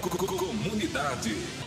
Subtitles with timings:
[0.00, 1.61] Comunidade.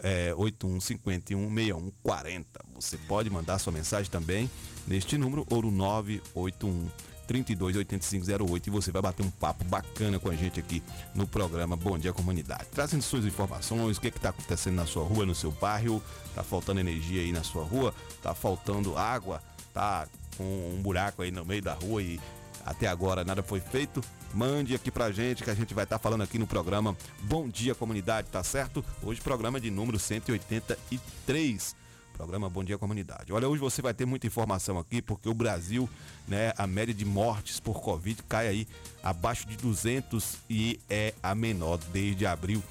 [0.01, 2.45] é, 81516140.
[2.75, 4.49] Você pode mandar sua mensagem também
[4.87, 6.89] neste número, ouro 981
[7.27, 10.83] 328508 e você vai bater um papo bacana com a gente aqui
[11.15, 12.65] no programa Bom Dia Comunidade.
[12.71, 16.03] Trazendo suas informações, o que é está acontecendo na sua rua, no seu bairro,
[16.35, 19.41] tá faltando energia aí na sua rua, tá faltando água,
[19.73, 22.19] tá com um buraco aí no meio da rua e
[22.65, 24.01] até agora nada foi feito,
[24.33, 27.47] mande aqui pra gente que a gente vai estar tá falando aqui no programa Bom
[27.47, 28.83] Dia Comunidade, tá certo?
[29.01, 31.75] Hoje programa de número 183.
[32.13, 33.31] Programa Bom Dia Comunidade.
[33.31, 35.89] Olha, hoje você vai ter muita informação aqui, porque o Brasil,
[36.27, 38.67] né, a média de mortes por Covid cai aí
[39.03, 42.61] abaixo de 200 e é a menor desde abril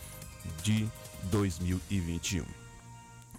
[0.63, 0.89] de
[1.25, 2.45] 2021.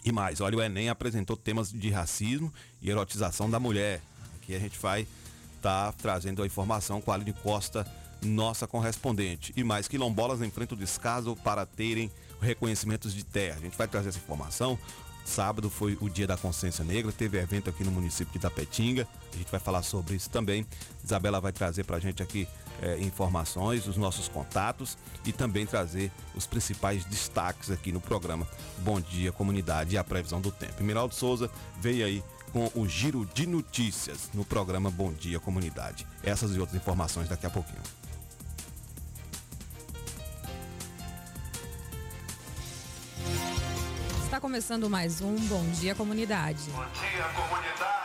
[0.05, 4.01] E mais, olha, o Enem apresentou temas de racismo e erotização da mulher.
[4.35, 5.07] Aqui a gente vai
[5.55, 7.89] estar tá trazendo a informação com a Aline Costa,
[8.23, 9.53] nossa correspondente.
[9.55, 12.11] E mais, quilombolas enfrentam descaso para terem
[12.41, 13.57] reconhecimentos de terra.
[13.57, 14.77] A gente vai trazer essa informação.
[15.25, 19.07] Sábado foi o dia da consciência negra, teve evento aqui no município de Itapetinga.
[19.33, 20.65] A gente vai falar sobre isso também.
[21.03, 22.47] Isabela vai trazer para a gente aqui
[22.81, 28.47] é, informações, os nossos contatos e também trazer os principais destaques aqui no programa
[28.79, 30.83] Bom Dia Comunidade e a previsão do tempo.
[30.83, 31.49] Miraldo Souza
[31.79, 36.05] veio aí com o giro de notícias no programa Bom Dia Comunidade.
[36.21, 37.81] Essas e outras informações daqui a pouquinho.
[44.53, 46.69] Começando mais um Bom Dia Comunidade.
[46.69, 48.02] Bom dia, comunidade.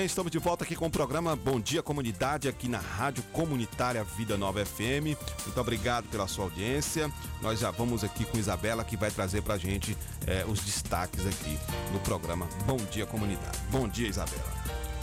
[0.00, 4.02] Bem, estamos de volta aqui com o programa Bom Dia Comunidade, aqui na Rádio Comunitária
[4.02, 5.12] Vida Nova FM.
[5.44, 7.12] Muito obrigado pela sua audiência.
[7.42, 9.94] Nós já vamos aqui com Isabela, que vai trazer pra gente
[10.26, 11.58] eh, os destaques aqui
[11.92, 13.58] no programa Bom Dia Comunidade.
[13.70, 14.42] Bom dia, Isabela.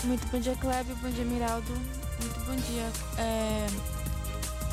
[0.04, 0.96] Muito bom dia, Kleber.
[0.96, 1.72] Bom dia, Miraldo.
[2.20, 3.68] Muito bom dia, é,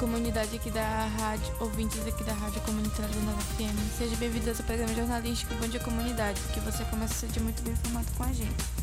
[0.01, 3.99] comunidade aqui da rádio, ouvintes aqui da Rádio Comunitária Vida Nova FM.
[3.99, 7.75] Seja bem-vindo ao programa jornalístico Bom Dia Comunidade, que você começa a ser muito bem
[7.75, 8.74] informado com a gente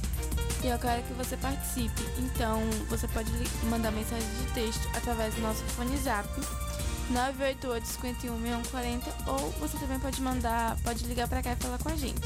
[0.63, 2.03] e eu quero que você participe.
[2.19, 3.31] Então, você pode
[3.69, 6.27] mandar mensagem de texto através do nosso fone zap
[7.09, 11.89] 988 51 6140 ou você também pode mandar, pode ligar para cá e falar com
[11.89, 12.21] a gente.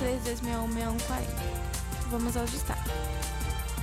[0.00, 1.68] 3261 6140.
[2.10, 2.90] Vamos ao destaque.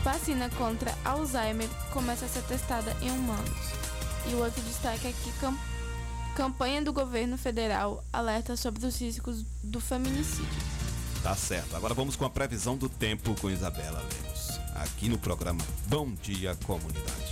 [0.03, 3.73] Vacina contra Alzheimer começa a ser testada em humanos.
[4.27, 5.33] E o outro destaque é que
[6.35, 10.74] campanha do governo federal alerta sobre os riscos do feminicídio.
[11.25, 11.75] Tá certo.
[11.75, 16.55] Agora vamos com a previsão do tempo com Isabela Lemos, aqui no programa Bom Dia
[16.67, 17.24] Comunidade.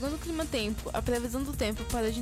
[0.00, 2.20] Segundo o Clima Tempo, a previsão do tempo para hoje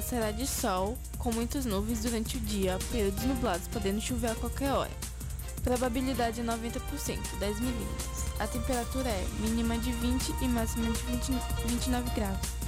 [0.00, 4.72] será de sol, com muitas nuvens durante o dia, períodos nublados, podendo chover a qualquer
[4.72, 4.90] hora.
[5.62, 8.24] Probabilidade é 90%, 10 milímetros.
[8.38, 11.32] A temperatura é mínima de 20 e máxima de 20,
[11.66, 12.59] 29 graus.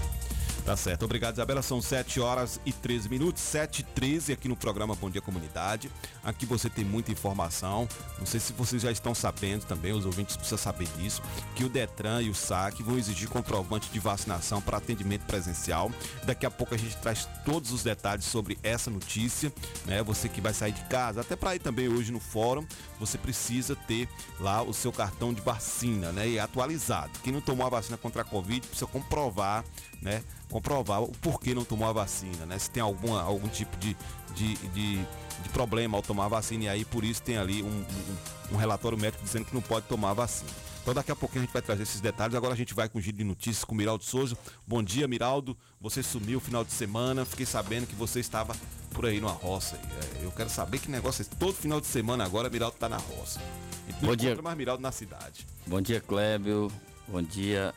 [0.64, 1.04] Tá certo.
[1.04, 1.60] Obrigado, Isabela.
[1.60, 5.90] São 7 horas e 13 minutos, 7 e 13 aqui no programa Bom Dia Comunidade.
[6.22, 7.88] Aqui você tem muita informação.
[8.16, 11.20] Não sei se vocês já estão sabendo também, os ouvintes precisam saber disso,
[11.56, 15.90] que o Detran e o SAC vão exigir comprovante de vacinação para atendimento presencial.
[16.24, 19.52] Daqui a pouco a gente traz todos os detalhes sobre essa notícia,
[19.84, 20.00] né?
[20.04, 22.64] Você que vai sair de casa, até para ir também hoje no fórum,
[23.00, 26.28] você precisa ter lá o seu cartão de vacina, né?
[26.28, 27.10] E atualizado.
[27.24, 29.64] Quem não tomou a vacina contra a Covid precisa comprovar,
[30.02, 30.22] né?
[30.52, 32.58] comprovar o porquê não tomou a vacina, né?
[32.58, 33.96] Se tem alguma, algum tipo de,
[34.34, 37.66] de, de, de problema ao tomar a vacina e aí por isso tem ali um,
[37.66, 40.50] um, um, relatório médico dizendo que não pode tomar a vacina.
[40.82, 42.34] Então daqui a pouquinho a gente vai trazer esses detalhes.
[42.34, 44.36] Agora a gente vai com o giro de notícias com o Miraldo Souza.
[44.66, 45.56] Bom dia, Miraldo.
[45.80, 47.24] Você sumiu final de semana.
[47.24, 48.54] Fiquei sabendo que você estava
[48.90, 49.76] por aí numa roça.
[49.76, 51.30] É, eu quero saber que negócio é esse.
[51.30, 53.40] Todo final de semana agora, Miraldo está na roça.
[53.88, 54.36] Então, Bom dia.
[54.42, 55.46] mais Miraldo na cidade.
[55.66, 56.70] Bom dia, Clébio.
[57.06, 57.72] Bom dia,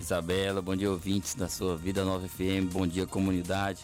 [0.00, 3.82] Isabela, bom dia ouvintes da sua Vida Nova FM, bom dia comunidade.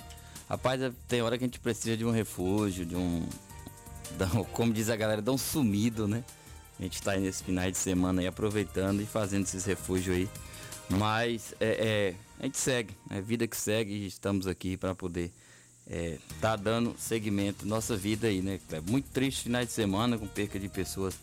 [0.49, 3.29] Rapaz, é, tem hora que a gente precisa de um refúgio, de um.
[4.53, 6.25] Como diz a galera, dá um sumido, né?
[6.81, 10.29] A gente está aí nesse final de semana aí aproveitando e fazendo esses refúgios aí.
[10.89, 15.31] Mas é, é a gente segue, é vida que segue e estamos aqui para poder
[15.87, 18.59] é, tá dando seguimento nossa vida aí, né?
[18.73, 21.15] É muito triste finais de semana com perca de pessoas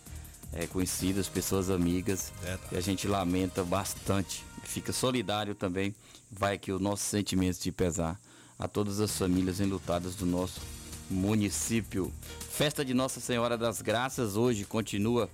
[0.54, 2.32] é, conhecidas, pessoas amigas.
[2.44, 2.68] É, tá.
[2.74, 5.94] E a gente lamenta bastante fica solidário também.
[6.32, 8.20] Vai aqui o nosso sentimento de pesar
[8.58, 10.62] a todas as famílias enlutadas do nosso
[11.10, 12.12] município.
[12.50, 15.30] Festa de Nossa Senhora das Graças hoje continua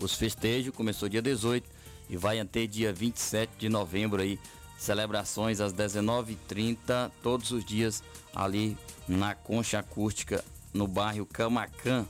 [0.00, 1.68] os festejos, começou dia 18
[2.10, 4.38] e vai até dia 27 de novembro aí.
[4.78, 8.02] Celebrações às 19h30, todos os dias
[8.34, 8.76] ali
[9.06, 10.44] na Concha Acústica,
[10.74, 12.04] no bairro Camacan.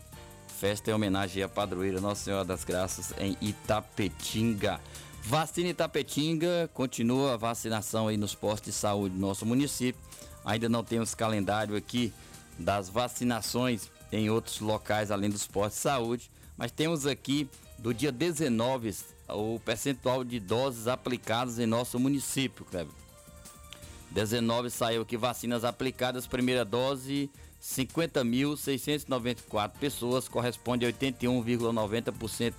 [0.58, 4.80] Festa em homenagem à padroeira Nossa Senhora das Graças em Itapetinga.
[5.24, 10.02] Vacina Itapetinga, continua a vacinação aí nos postos de saúde do nosso município.
[10.44, 12.12] Ainda não temos calendário aqui
[12.58, 17.48] das vacinações em outros locais além dos postos de saúde, mas temos aqui
[17.78, 18.96] do dia 19
[19.28, 22.92] o percentual de doses aplicadas em nosso município, Cleber.
[24.10, 27.30] 19 saiu aqui vacinas aplicadas, primeira dose
[27.62, 32.54] 50.694 pessoas, corresponde a 81,90%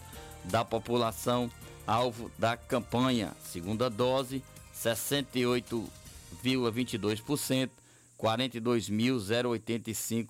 [0.45, 1.51] da população
[1.85, 3.33] alvo da campanha.
[3.44, 4.41] Segunda dose,
[4.75, 7.69] 68,22%,
[8.19, 10.27] 42.085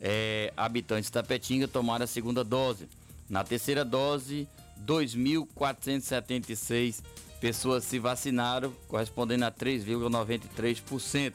[0.00, 2.88] é, habitantes da Petinga tomaram a segunda dose.
[3.30, 4.48] Na terceira dose,
[4.84, 7.00] 2.476
[7.40, 11.32] pessoas se vacinaram, correspondendo a 3,93%.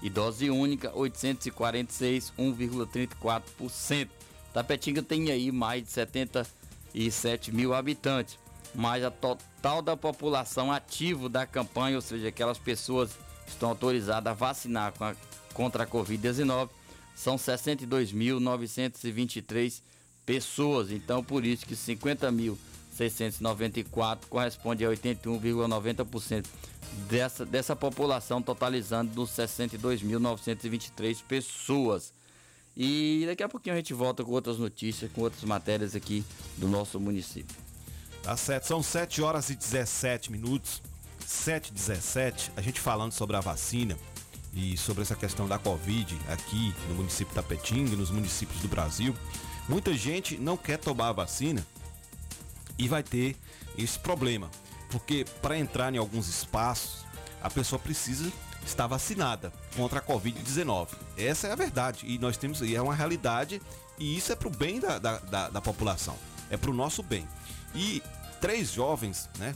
[0.00, 4.08] E dose única, 846, 1,34%.
[4.52, 8.38] Tapetinga tem aí mais de 77 mil habitantes
[8.74, 13.10] mas a total da população ativa da campanha, ou seja, aquelas pessoas
[13.44, 15.16] que estão autorizadas a vacinar a,
[15.54, 16.68] contra a Covid-19,
[17.14, 19.80] são 62.923
[20.24, 20.90] pessoas.
[20.90, 26.44] Então, por isso que 50.694 corresponde a 81,90%
[27.08, 32.12] dessa, dessa população, totalizando dos 62.923 pessoas.
[32.76, 36.24] E daqui a pouquinho a gente volta com outras notícias, com outras matérias aqui
[36.56, 37.67] do nosso município.
[38.22, 40.82] Tá certo, são 7 horas e 17 minutos.
[41.28, 43.98] 7 e 17, a gente falando sobre a vacina
[44.54, 49.14] e sobre essa questão da Covid aqui no município da Petinga, nos municípios do Brasil.
[49.68, 51.66] Muita gente não quer tomar a vacina
[52.78, 53.36] e vai ter
[53.76, 54.50] esse problema,
[54.90, 57.04] porque para entrar em alguns espaços
[57.42, 58.32] a pessoa precisa
[58.64, 60.88] estar vacinada contra a Covid-19.
[61.16, 63.60] Essa é a verdade e nós temos e é uma realidade
[63.98, 66.16] e isso é para o bem da, da, da, da população,
[66.50, 67.28] é para o nosso bem.
[67.74, 68.02] E
[68.40, 69.54] três jovens, né?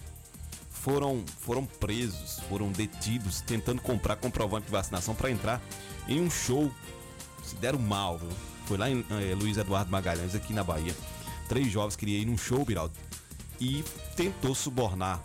[0.71, 5.61] Foram, foram presos, foram detidos, tentando comprar comprovante de vacinação para entrar
[6.09, 6.73] em um show.
[7.45, 8.31] Se deram mal, viu?
[8.67, 10.95] Foi lá em é, Luiz Eduardo Magalhães, aqui na Bahia.
[11.49, 12.95] Três jovens queriam ir num show, Biraldo,
[13.61, 13.85] e
[14.17, 15.23] tentou subornar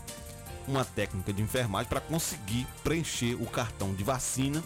[0.67, 4.63] uma técnica de enfermagem para conseguir preencher o cartão de vacina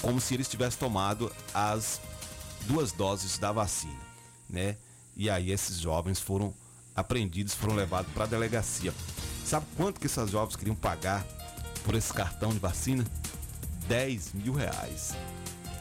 [0.00, 2.00] como se eles tivessem tomado as
[2.66, 3.98] duas doses da vacina,
[4.48, 4.76] né?
[5.16, 6.54] E aí esses jovens foram
[7.00, 8.92] apreendidos foram levados para a delegacia.
[9.44, 11.24] Sabe quanto que essas jovens queriam pagar
[11.84, 13.04] por esse cartão de vacina?
[13.88, 15.14] 10 mil reais.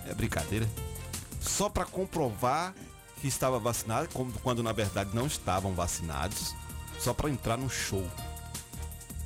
[0.08, 0.68] É brincadeira?
[1.40, 2.74] Só para comprovar
[3.22, 4.10] que estava vacinado,
[4.42, 6.56] quando na verdade não estavam vacinados,
[7.00, 8.06] só para entrar no show.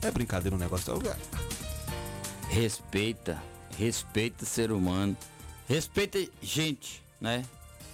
[0.02, 0.94] É brincadeira o um negócio.
[2.50, 3.42] respeita,
[3.78, 5.16] respeita ser humano,
[5.68, 7.46] respeita gente, né?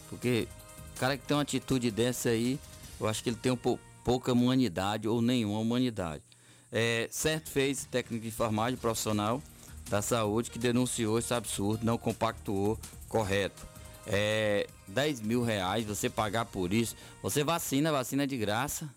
[0.09, 0.47] Porque
[0.95, 2.59] o cara que tem uma atitude dessa aí,
[2.99, 6.23] eu acho que ele tem um pou, pouca humanidade ou nenhuma humanidade.
[6.71, 9.41] É, certo fez técnico de enfermagem profissional
[9.89, 13.67] da saúde que denunciou esse absurdo, não compactuou correto.
[14.05, 16.95] É, 10 mil reais você pagar por isso.
[17.21, 18.89] Você vacina, vacina de graça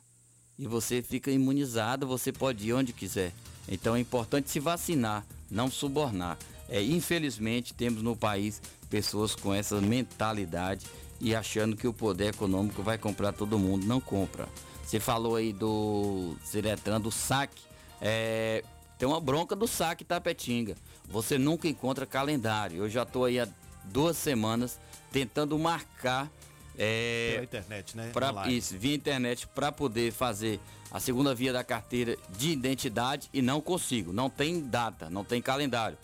[0.59, 3.32] e você fica imunizado, você pode ir onde quiser.
[3.68, 6.38] Então é importante se vacinar, não subornar.
[6.68, 10.87] É, infelizmente temos no país pessoas com essa mentalidade
[11.21, 13.87] e achando que o poder econômico vai comprar todo mundo.
[13.87, 14.49] Não compra.
[14.84, 17.62] Você falou aí do Ziretran, do saque.
[18.00, 18.64] É,
[18.98, 20.76] tem uma bronca do saque Tapetinga.
[21.08, 22.78] Você nunca encontra calendário.
[22.78, 23.48] Eu já estou aí há
[23.84, 24.78] duas semanas
[25.10, 26.30] tentando marcar
[26.76, 28.10] é, Pela internet, né?
[28.12, 28.56] Pra, Online.
[28.56, 30.58] isso, via internet para poder fazer
[30.90, 34.12] a segunda via da carteira de identidade e não consigo.
[34.12, 35.98] Não tem data, não tem calendário.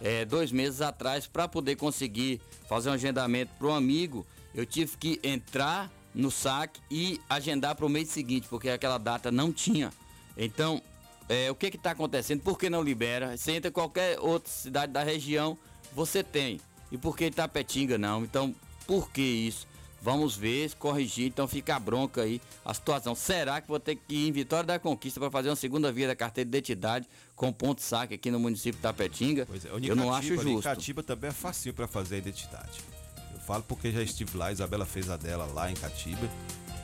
[0.00, 4.96] É, dois meses atrás, para poder conseguir fazer um agendamento para um amigo, eu tive
[4.96, 9.92] que entrar no saque e agendar para o mês seguinte, porque aquela data não tinha.
[10.36, 10.80] Então,
[11.28, 12.40] é, o que está acontecendo?
[12.40, 13.36] Por que não libera?
[13.36, 15.58] Você entra em qualquer outra cidade da região,
[15.92, 16.60] você tem.
[16.92, 18.22] E por que Itapetinga não?
[18.22, 18.54] Então,
[18.86, 19.66] por que isso?
[20.04, 23.14] Vamos ver, corrigir, então fica a bronca aí a situação.
[23.14, 26.06] Será que vou ter que ir em Vitória da Conquista para fazer uma segunda via
[26.06, 29.46] da carteira de identidade com ponto saque aqui no município de Tapetinga?
[29.46, 30.62] Pois é, Eu não acho justo.
[30.62, 32.82] Catiba também é facinho para fazer a identidade.
[33.46, 36.28] Falo porque já estive lá, a Isabela fez a dela lá em Catiba,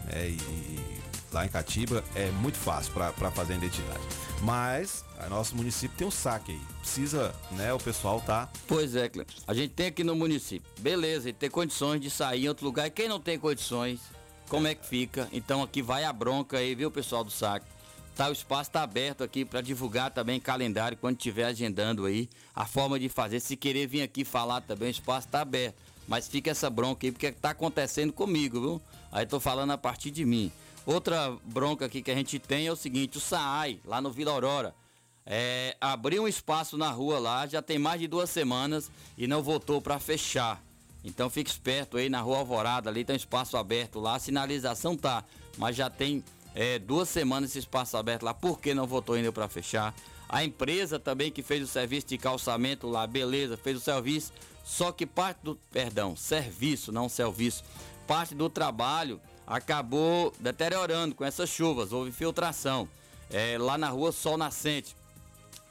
[0.04, 0.28] né?
[0.28, 1.00] E
[1.32, 4.00] lá em Catiba é muito fácil para fazer a identidade.
[4.42, 6.60] Mas a nosso município tem um saque aí.
[6.80, 7.72] Precisa, né?
[7.72, 8.48] O pessoal tá.
[8.66, 9.34] Pois é, Cleber.
[9.46, 10.70] A gente tem aqui no município.
[10.80, 12.86] Beleza, e ter condições de sair em outro lugar.
[12.86, 14.00] E quem não tem condições,
[14.48, 15.28] como é que fica?
[15.32, 17.66] Então aqui vai a bronca aí, viu, pessoal do saque?
[18.16, 22.28] Tá, o espaço tá aberto aqui para divulgar também calendário quando estiver agendando aí.
[22.54, 25.76] A forma de fazer, se querer vir aqui falar também, o espaço tá aberto.
[26.10, 28.82] Mas fica essa bronca aí, porque tá acontecendo comigo, viu?
[29.12, 30.50] Aí tô falando a partir de mim.
[30.84, 34.32] Outra bronca aqui que a gente tem é o seguinte, o SAAI, lá no Vila
[34.32, 34.74] Aurora.
[35.24, 39.40] É, abriu um espaço na rua lá, já tem mais de duas semanas e não
[39.40, 40.60] voltou para fechar.
[41.04, 44.96] Então fique esperto aí na rua Alvorada, ali tem um espaço aberto lá, a sinalização
[44.96, 45.22] tá,
[45.56, 46.24] mas já tem
[46.56, 49.94] é, duas semanas esse espaço aberto lá, por que não voltou ainda para fechar?
[50.28, 54.32] A empresa também que fez o serviço de calçamento lá, beleza, fez o serviço,
[54.70, 57.64] só que parte do, perdão, serviço, não serviço,
[58.06, 62.88] parte do trabalho acabou deteriorando com essas chuvas, houve filtração.
[63.28, 64.94] É, lá na rua Sol Nascente,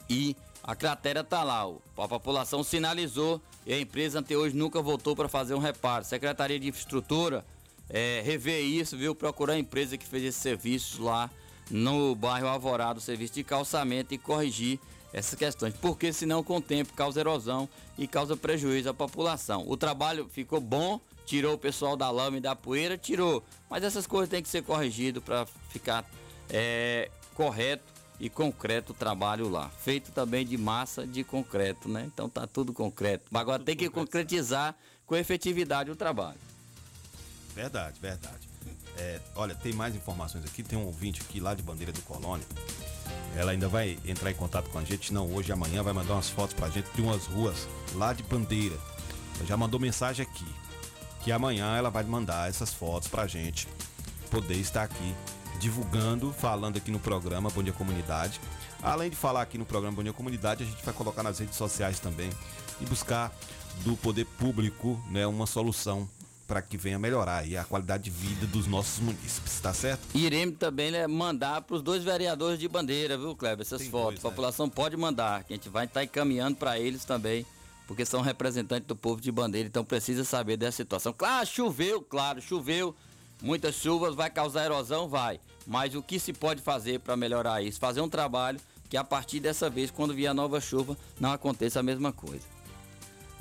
[0.10, 1.64] e a cratera tá lá.
[1.98, 6.04] A população sinalizou e a empresa até hoje nunca voltou para fazer um reparo.
[6.04, 7.46] Secretaria de Infraestrutura
[7.90, 9.16] é, rever isso, viu?
[9.16, 11.30] Procurar a empresa que fez esse serviço lá
[11.72, 14.78] no bairro Alvorado, serviço de calçamento e corrigir
[15.12, 19.66] essas questões, porque senão com o tempo causa erosão e causa prejuízo à população.
[19.68, 24.06] O trabalho ficou bom, tirou o pessoal da lama e da poeira, tirou, mas essas
[24.06, 26.10] coisas têm que ser corrigidas para ficar
[26.50, 27.84] é, correto
[28.20, 29.70] e concreto o trabalho lá.
[29.70, 32.04] Feito também de massa de concreto, né?
[32.06, 33.26] Então tá tudo concreto.
[33.32, 34.76] Mas agora tem que concretizar
[35.06, 36.40] com efetividade o trabalho.
[37.56, 38.49] Verdade, verdade.
[39.00, 40.62] É, olha, tem mais informações aqui.
[40.62, 42.46] Tem um ouvinte aqui lá de Bandeira do Colônia.
[43.36, 46.30] Ela ainda vai entrar em contato com a gente, não hoje, amanhã, vai mandar umas
[46.30, 48.76] fotos pra gente de umas ruas lá de Bandeira.
[49.38, 50.46] Ela já mandou mensagem aqui.
[51.22, 53.68] Que amanhã ela vai mandar essas fotos pra gente
[54.30, 55.16] poder estar aqui
[55.60, 58.40] divulgando, falando aqui no programa Bom Dia Comunidade.
[58.82, 61.56] Além de falar aqui no programa Bom Dia Comunidade, a gente vai colocar nas redes
[61.56, 62.30] sociais também
[62.80, 63.34] e buscar
[63.84, 66.10] do poder público né, uma solução
[66.50, 70.02] para que venha melhorar aí a qualidade de vida dos nossos munícipes, tá certo?
[70.16, 73.62] Iremos também né, mandar para os dois vereadores de bandeira, viu, Kleber?
[73.62, 74.16] Essas Tem fotos.
[74.16, 74.32] dois, a né?
[74.32, 77.46] população pode mandar, que a gente vai estar encaminhando para eles também,
[77.86, 81.14] porque são representantes do povo de bandeira, então precisa saber dessa situação.
[81.14, 82.96] Claro, choveu, claro, choveu,
[83.44, 85.40] muitas chuvas, vai causar erosão, vai.
[85.68, 87.80] Mas o que se pode fazer para melhorar isso?
[87.80, 91.80] Fazer um trabalho que a partir dessa vez, quando vier a nova chuva, não aconteça
[91.80, 92.44] a mesma coisa.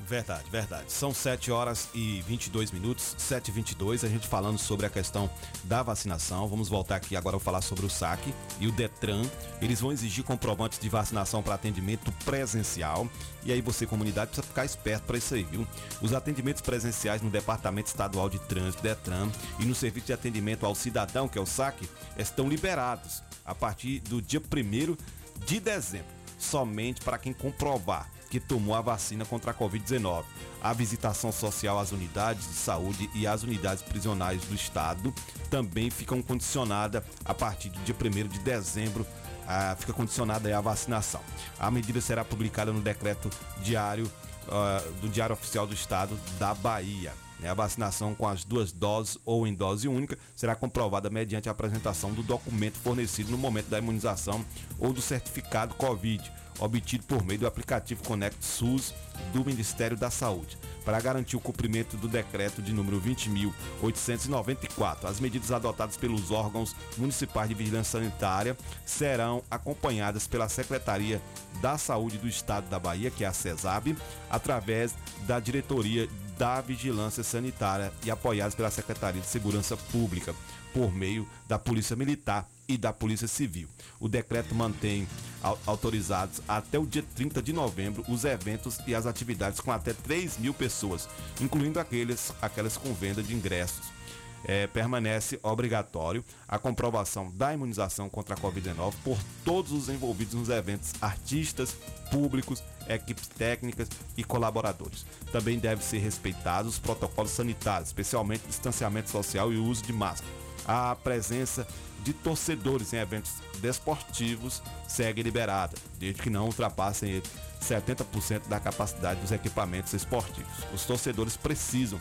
[0.07, 0.91] Verdade, verdade.
[0.91, 5.29] São 7 horas e 22 minutos, 7 e 22 a gente falando sobre a questão
[5.65, 6.47] da vacinação.
[6.47, 9.21] Vamos voltar aqui agora a falar sobre o SAC e o DETRAN.
[9.61, 13.07] Eles vão exigir comprovantes de vacinação para atendimento presencial.
[13.43, 15.67] E aí você, comunidade, precisa ficar esperto para isso aí, viu?
[16.01, 19.29] Os atendimentos presenciais no Departamento Estadual de Trânsito, DETRAN,
[19.59, 21.87] e no Serviço de Atendimento ao Cidadão, que é o SAC,
[22.17, 24.97] estão liberados a partir do dia 1
[25.45, 30.23] de dezembro, somente para quem comprovar que tomou a vacina contra a Covid-19.
[30.61, 35.13] A visitação social às unidades de saúde e às unidades prisionais do estado
[35.49, 39.05] também ficam condicionadas a partir do dia 1 de dezembro
[39.49, 41.21] ah, fica condicionada à vacinação.
[41.57, 43.31] A medida será publicada no decreto
[43.63, 44.09] diário
[44.47, 47.13] ah, do Diário Oficial do Estado da Bahia.
[47.39, 47.49] né?
[47.49, 52.13] A vacinação com as duas doses ou em dose única será comprovada mediante a apresentação
[52.13, 54.45] do documento fornecido no momento da imunização
[54.77, 58.93] ou do certificado Covid, obtido por meio do aplicativo Conect SUS
[59.33, 60.57] do Ministério da Saúde.
[60.83, 67.49] Para garantir o cumprimento do decreto de número 20.894, as medidas adotadas pelos órgãos municipais
[67.49, 71.21] de vigilância sanitária serão acompanhadas pela Secretaria
[71.61, 73.95] da Saúde do Estado da Bahia, que é a CESAB,
[74.29, 74.95] através
[75.27, 76.07] da Diretoria
[76.39, 80.33] da Vigilância Sanitária e apoiadas pela Secretaria de Segurança Pública,
[80.73, 83.67] por meio da Polícia Militar e da Polícia Civil.
[83.99, 85.05] O decreto mantém
[85.43, 89.91] au- autorizados até o dia 30 de novembro os eventos e as atividades com até
[89.93, 91.09] 3 mil pessoas,
[91.41, 93.98] incluindo aqueles, aquelas com venda de ingressos.
[94.45, 100.49] É, permanece obrigatório a comprovação da imunização contra a Covid-19 por todos os envolvidos nos
[100.49, 101.75] eventos, artistas,
[102.09, 105.05] públicos, equipes técnicas e colaboradores.
[105.31, 110.31] Também devem ser respeitados os protocolos sanitários, especialmente distanciamento social e uso de máscara.
[110.65, 111.67] A presença
[112.03, 117.21] de torcedores em eventos desportivos segue liberada, desde que não ultrapassem
[117.61, 120.51] 70% da capacidade dos equipamentos esportivos.
[120.73, 121.99] Os torcedores precisam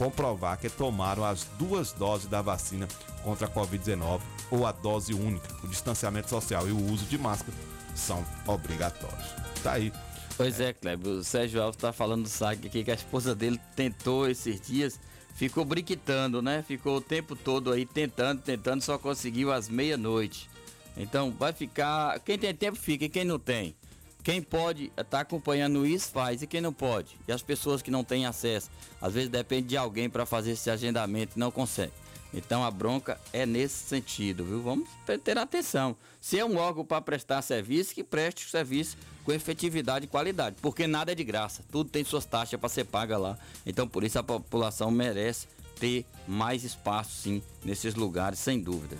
[0.00, 2.88] comprovar que tomaram as duas doses da vacina
[3.22, 5.46] contra a Covid-19 ou a dose única.
[5.62, 7.52] O distanciamento social e o uso de máscara
[7.94, 9.26] são obrigatórios.
[9.62, 9.92] Tá aí.
[10.38, 13.60] Pois é, Kleber, o Sérgio Alves tá falando do saque aqui que a esposa dele
[13.76, 14.98] tentou esses dias,
[15.34, 16.64] ficou briquitando, né?
[16.66, 20.48] Ficou o tempo todo aí tentando, tentando, só conseguiu às meia-noite.
[20.96, 22.18] Então vai ficar.
[22.20, 23.76] Quem tem tempo fica, e quem não tem?
[24.22, 27.16] Quem pode estar acompanhando isso faz, e quem não pode?
[27.26, 30.70] E as pessoas que não têm acesso, às vezes depende de alguém para fazer esse
[30.70, 31.92] agendamento e não consegue.
[32.32, 34.62] Então a bronca é nesse sentido, viu?
[34.62, 34.88] Vamos
[35.24, 35.96] ter atenção.
[36.20, 40.56] Se é um órgão para prestar serviço, que preste o serviço com efetividade e qualidade,
[40.62, 43.38] porque nada é de graça, tudo tem suas taxas para ser paga lá.
[43.66, 45.48] Então por isso a população merece
[45.80, 48.96] ter mais espaço sim nesses lugares, sem dúvida.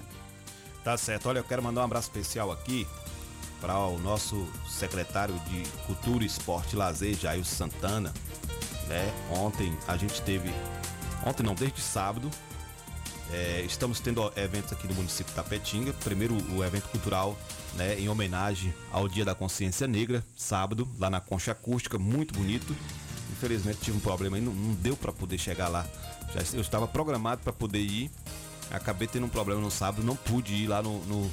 [0.83, 1.29] Tá certo.
[1.29, 2.87] Olha, eu quero mandar um abraço especial aqui
[3.61, 8.13] para o nosso secretário de Cultura, Esporte e Lazer, Jair Santana.
[8.89, 9.13] Né?
[9.31, 10.51] Ontem a gente teve.
[11.25, 12.31] Ontem não, desde sábado.
[13.33, 15.93] é, estamos tendo eventos aqui no município de Tapetinga.
[16.05, 17.37] Primeiro o evento cultural
[17.75, 22.75] né, em homenagem ao Dia da Consciência Negra, sábado, lá na Concha Acústica, muito bonito.
[23.33, 25.87] Infelizmente tive um problema aí, não, não deu para poder chegar lá.
[26.35, 28.11] Já, eu estava programado para poder ir,
[28.71, 31.31] acabei tendo um problema no sábado, não pude ir lá no, no,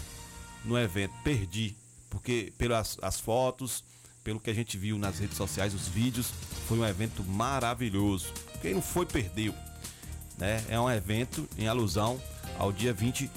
[0.64, 1.76] no evento, perdi,
[2.10, 3.84] porque pelas as fotos,
[4.24, 6.32] pelo que a gente viu nas redes sociais, os vídeos,
[6.68, 8.28] foi um evento maravilhoso.
[8.62, 9.54] Quem não foi, perdeu.
[10.38, 10.64] Né?
[10.70, 12.22] É um evento em alusão
[12.60, 13.30] ao dia 20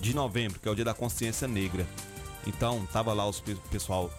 [0.00, 1.86] de novembro, que é o dia da consciência negra.
[2.46, 4.10] Então, tava lá pe- pessoal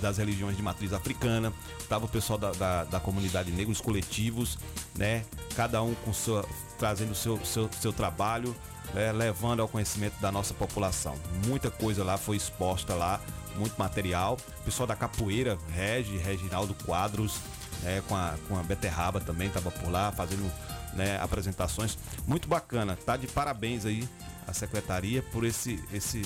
[0.00, 1.52] das religiões de matriz africana,
[1.88, 4.58] tava o pessoal da, da, da comunidade negra, os coletivos,
[4.96, 5.24] né?
[5.54, 6.44] Cada um com sua,
[6.78, 8.56] trazendo o seu, seu, seu trabalho,
[8.96, 9.12] né?
[9.12, 11.14] levando ao conhecimento da nossa população.
[11.46, 13.20] Muita coisa lá foi exposta lá,
[13.56, 14.38] muito material.
[14.60, 17.38] O pessoal da capoeira, Regi, Reginaldo Quadros,
[17.82, 18.02] né?
[18.08, 20.50] com, a, com a Beterraba também tava por lá, fazendo
[20.94, 21.98] né, apresentações.
[22.26, 24.08] Muito bacana, tá de parabéns aí
[24.46, 26.22] a secretaria por esse, esse,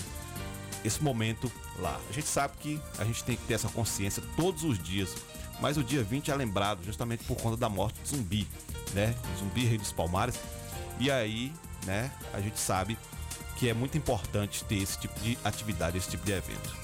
[0.84, 1.98] esse momento lá.
[2.08, 5.16] A gente sabe que a gente tem que ter essa consciência todos os dias,
[5.60, 8.46] mas o dia 20 é lembrado justamente por conta da morte de Zumbi,
[8.94, 9.14] né?
[9.38, 10.38] Zumbi Rei dos Palmares.
[10.98, 11.52] E aí,
[11.86, 12.98] né, a gente sabe
[13.56, 16.74] que é muito importante ter esse tipo de atividade, esse tipo de evento.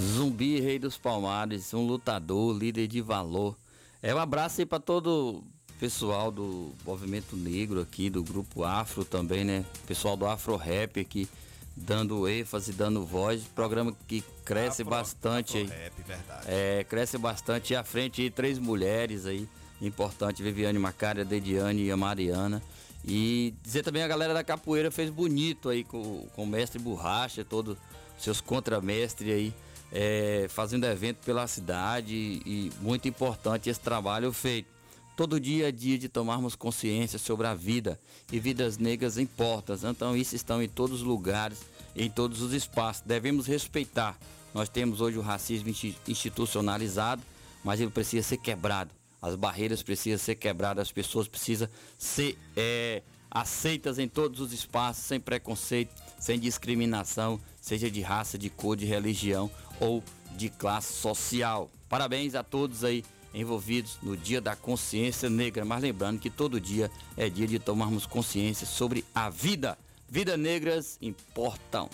[0.00, 3.56] Zumbi, rei dos palmares, um lutador, líder de valor.
[4.02, 5.44] É um abraço aí para todo o
[5.80, 9.64] pessoal do movimento negro aqui, do grupo Afro também, né?
[9.86, 11.26] Pessoal do Afro Rap aqui,
[11.74, 13.42] dando ênfase, dando voz.
[13.54, 15.64] Programa que cresce Afro- bastante aí.
[15.64, 16.44] Afro-rap, verdade.
[16.46, 17.72] É, cresce bastante.
[17.72, 19.48] E à frente aí, três mulheres aí,
[19.80, 22.62] importante, Viviane Macária, Dediane e a Mariana.
[23.06, 27.44] E dizer também a galera da capoeira fez bonito aí com, com o mestre Borracha,
[27.44, 27.78] todos
[28.18, 29.54] seus contramestres aí,
[29.92, 34.68] é, fazendo evento pela cidade e, muito importante esse trabalho feito.
[35.16, 37.98] Todo dia é dia de tomarmos consciência sobre a vida
[38.30, 39.76] e vidas negras importam.
[39.84, 41.60] Então isso estão em todos os lugares,
[41.94, 43.02] em todos os espaços.
[43.06, 44.18] Devemos respeitar.
[44.52, 47.22] Nós temos hoje o racismo insti- institucionalizado,
[47.62, 48.90] mas ele precisa ser quebrado.
[49.20, 55.04] As barreiras precisam ser quebradas, as pessoas precisam ser é, aceitas em todos os espaços,
[55.04, 59.50] sem preconceito, sem discriminação, seja de raça, de cor, de religião
[59.80, 60.02] ou
[60.36, 61.70] de classe social.
[61.88, 66.90] Parabéns a todos aí envolvidos no Dia da Consciência Negra, mas lembrando que todo dia
[67.16, 69.78] é dia de tomarmos consciência sobre a vida.
[70.08, 71.90] Vidas negras importam.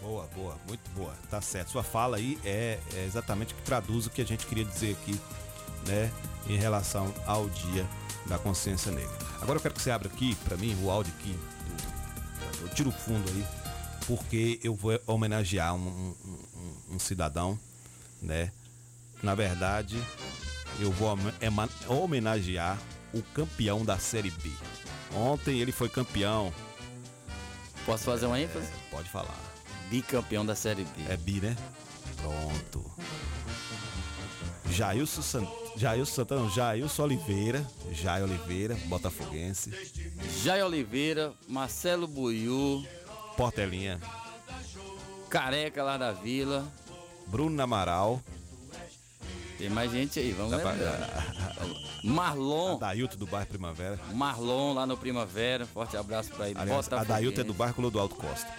[0.00, 1.14] Boa, boa, muito boa.
[1.30, 1.70] Tá certo.
[1.70, 4.92] Sua fala aí é, é exatamente o que traduz o que a gente queria dizer
[4.92, 5.18] aqui,
[5.86, 6.10] né,
[6.48, 7.86] em relação ao Dia
[8.26, 9.18] da Consciência Negra.
[9.40, 11.38] Agora eu quero que você abra aqui para mim o áudio aqui.
[12.62, 13.44] Eu tiro o fundo aí,
[14.06, 17.58] porque eu vou homenagear um, um, um, cidadão,
[18.22, 18.50] né?
[19.22, 20.02] Na verdade,
[20.80, 21.16] eu vou
[21.88, 22.78] homenagear
[23.12, 24.50] o campeão da Série B.
[25.14, 26.52] Ontem ele foi campeão.
[27.84, 28.66] Posso fazer uma ênfase?
[28.66, 29.38] É, pode falar.
[29.90, 31.02] Bicampeão da Série B.
[31.08, 31.56] É bi, né?
[32.16, 32.90] Pronto.
[34.70, 35.63] Jailson, Sant...
[35.76, 39.72] Jailson Santana, Jailson Oliveira, Jai Oliveira, Botafoguense.
[40.42, 42.84] Jai Oliveira, Marcelo Buiú.
[43.36, 44.00] Portelinha.
[45.28, 46.64] Careca lá da Vila.
[47.26, 48.22] Bruno Amaral.
[49.58, 50.74] Tem mais gente aí, vamos lá.
[52.04, 52.76] Marlon.
[52.76, 53.98] Adailton do bairro Primavera.
[54.12, 55.66] Marlon lá no Primavera.
[55.66, 56.58] Forte abraço pra ele.
[56.58, 58.52] Aliás, Adailton é do bairro Clodoaldo Costa.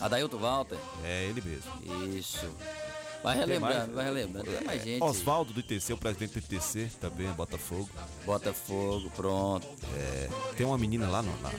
[0.00, 0.78] Adailton Walter?
[1.04, 2.16] É ele mesmo.
[2.16, 2.48] Isso.
[3.22, 4.50] Vai relembrando, vai relembrando.
[4.50, 5.02] Tem mais gente.
[5.02, 7.88] Oswaldo do ITC, o presidente do ITC também, Botafogo.
[8.24, 9.66] Botafogo, pronto.
[9.96, 11.52] É, tem uma menina lá, no, lá,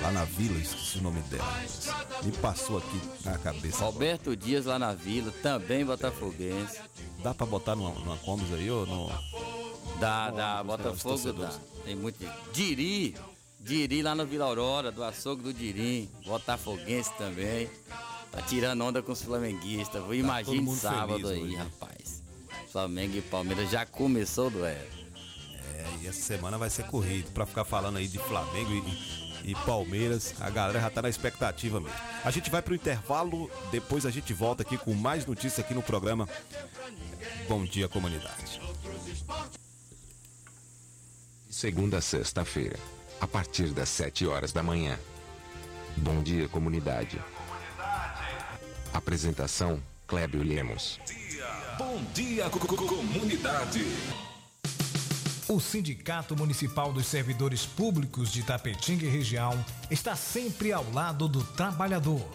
[0.00, 1.44] lá na vila, esqueci o nome dela.
[2.22, 3.84] Me passou aqui na cabeça.
[3.84, 4.36] Roberto agora.
[4.36, 6.80] Dias lá na vila, também botafoguense.
[7.22, 9.10] Dá pra botar numa, numa Combis aí ou não?
[9.98, 11.52] Dá, dá, Botafogo dá.
[11.84, 12.18] Tem muito.
[12.52, 13.16] Diri,
[13.60, 17.68] Diri lá no Vila Aurora, do açougue do Dirim, botafoguense também.
[18.32, 20.02] Tá tirando onda com os flamenguistas.
[20.02, 21.54] Tá Imagine sábado aí, hoje.
[21.54, 22.22] rapaz.
[22.72, 24.88] Flamengo e Palmeiras já começou o duelo.
[25.74, 27.30] É, e essa semana vai ser corrido.
[27.32, 31.78] Pra ficar falando aí de Flamengo e, e, Palmeiras, a galera já tá na expectativa
[31.78, 31.94] mesmo.
[32.24, 35.82] A gente vai pro intervalo, depois a gente volta aqui com mais notícias aqui no
[35.82, 36.26] programa
[37.46, 38.62] Bom Dia Comunidade.
[41.50, 42.78] Segunda a sexta-feira,
[43.20, 44.98] a partir das 7 horas da manhã.
[45.98, 47.20] Bom Dia Comunidade.
[48.92, 51.00] Apresentação: Clébio Lemos.
[51.78, 53.80] Bom dia, comunidade.
[55.48, 61.42] O Sindicato Municipal dos Servidores Públicos de Tapetinga e região está sempre ao lado do
[61.42, 62.26] trabalhador.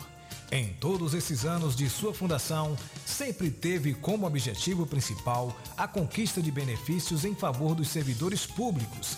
[0.51, 6.51] Em todos esses anos de sua fundação, sempre teve como objetivo principal a conquista de
[6.51, 9.17] benefícios em favor dos servidores públicos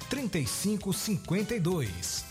[0.11, 2.30] 3552.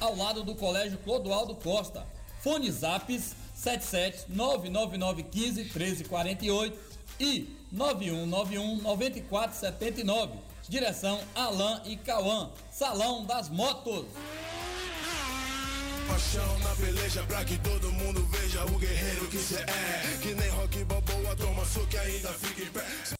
[0.00, 2.06] ao lado do Colégio Clodoaldo Costa.
[2.42, 6.78] Fone Zaps 77 99915 1348
[7.20, 10.38] e 9191 9479.
[10.68, 12.50] Direção Alain e Cauã.
[12.70, 14.06] Salão das Motos.
[16.08, 20.18] Paixão na peleja pra que todo mundo veja o guerreiro que cê é.
[20.22, 23.19] Que nem rock balboa, toma que ainda fica em pé.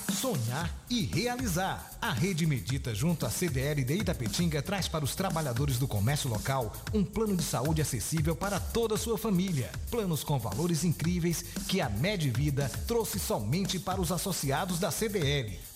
[0.21, 1.97] Sonhar e realizar.
[1.99, 6.71] A Rede Medita, junto à CDL de Itapetinga, traz para os trabalhadores do comércio local
[6.93, 9.71] um plano de saúde acessível para toda a sua família.
[9.89, 15.70] Planos com valores incríveis que a Medvida trouxe somente para os associados da CDL.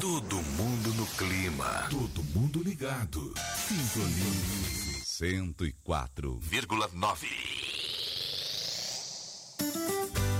[0.00, 1.88] Todo mundo no clima.
[1.90, 3.34] Todo mundo ligado.
[3.56, 4.24] Sintonia
[5.04, 7.26] 104,9.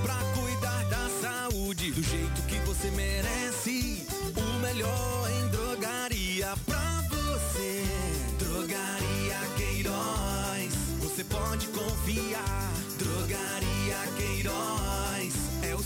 [0.03, 4.07] Pra cuidar da saúde do jeito que você merece.
[4.37, 6.96] O melhor em drogaria pra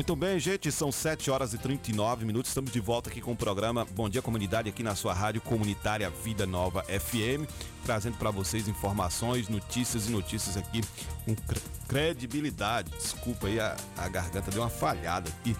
[0.00, 2.48] Muito bem, gente, são 7 horas e 39 minutos.
[2.50, 6.08] Estamos de volta aqui com o programa Bom Dia Comunidade aqui na sua rádio comunitária
[6.08, 7.44] Vida Nova FM,
[7.84, 10.80] trazendo para vocês informações, notícias e notícias aqui
[11.26, 12.90] com cre- credibilidade.
[12.92, 15.54] Desculpa aí, a, a garganta deu uma falhada aqui.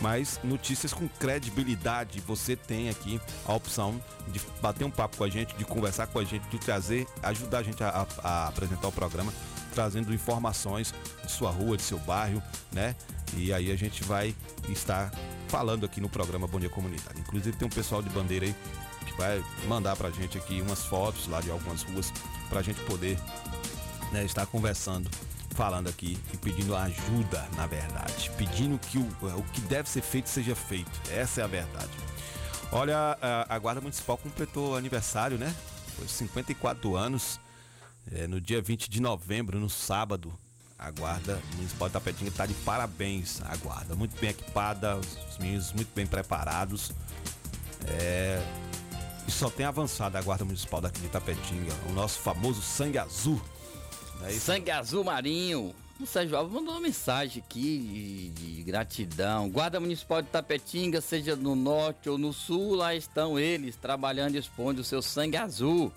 [0.00, 2.18] Mas notícias com credibilidade.
[2.22, 6.18] Você tem aqui a opção de bater um papo com a gente, de conversar com
[6.18, 7.90] a gente, de trazer, ajudar a gente a,
[8.24, 9.32] a- a apresentar o programa,
[9.72, 10.92] trazendo informações
[11.24, 12.96] de sua rua, de seu bairro, né?
[13.36, 14.34] E aí a gente vai
[14.68, 15.12] estar
[15.48, 17.20] falando aqui no programa Bom Dia Comunidade.
[17.20, 18.54] Inclusive tem um pessoal de bandeira aí
[19.06, 22.12] que vai mandar pra gente aqui umas fotos lá de algumas ruas
[22.48, 23.18] pra gente poder
[24.12, 25.10] né, estar conversando,
[25.50, 28.30] falando aqui e pedindo ajuda, na verdade.
[28.36, 30.90] Pedindo que o, o que deve ser feito seja feito.
[31.10, 31.90] Essa é a verdade.
[32.72, 35.54] Olha, a, a Guarda Municipal completou aniversário, né?
[35.96, 37.40] Foi 54 anos.
[38.12, 40.36] É, no dia 20 de novembro, no sábado,
[40.84, 43.40] a Guarda Municipal de Tapetinga está de parabéns.
[43.42, 46.92] A Guarda, muito bem equipada, os meninos muito bem preparados.
[47.86, 48.42] É,
[49.26, 53.40] e só tem avançado a Guarda Municipal daqui de Tapetinga, o nosso famoso sangue azul.
[54.24, 54.30] É?
[54.32, 55.74] Sangue Azul Marinho.
[55.98, 59.48] O Sérgio Alves mandou uma mensagem aqui de, de gratidão.
[59.48, 64.38] Guarda Municipal de Tapetinga, seja no norte ou no sul, lá estão eles, trabalhando e
[64.38, 65.92] expondo o seu sangue azul.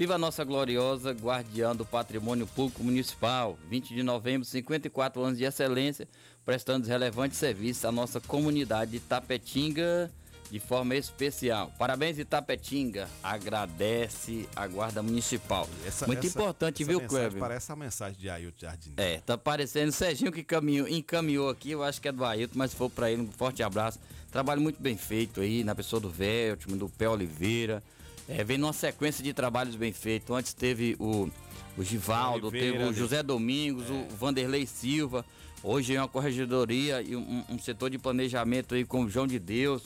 [0.00, 3.58] Viva a nossa gloriosa guardiã do patrimônio público municipal.
[3.68, 6.08] 20 de novembro, 54 anos de excelência,
[6.42, 10.10] prestando relevantes serviços à nossa comunidade de Tapetinga
[10.50, 11.70] de forma especial.
[11.78, 13.10] Parabéns, Itapetinga.
[13.22, 15.68] Agradece a Guarda Municipal.
[15.86, 17.38] Essa- Muito essa- importante, essa viu, Cleber?
[17.38, 18.94] Parece a mensagem de Ailton Jardim.
[18.96, 22.54] É, tá parecendo o Serginho que caminhou, encaminhou aqui, eu acho que é do Ailton,
[22.56, 23.98] mas se for pra ele, um forte abraço.
[24.32, 27.82] Trabalho muito bem feito aí, na pessoa do Veltman, do Pé Oliveira.
[28.30, 30.34] É, vem numa sequência de trabalhos bem feitos.
[30.34, 31.28] Antes teve o,
[31.76, 32.92] o Givaldo, Oliveira, teve o né?
[32.96, 35.26] José Domingos, o Vanderlei Silva.
[35.64, 39.38] Hoje é uma corregedoria e um, um setor de planejamento aí com o João de
[39.38, 39.82] Deus,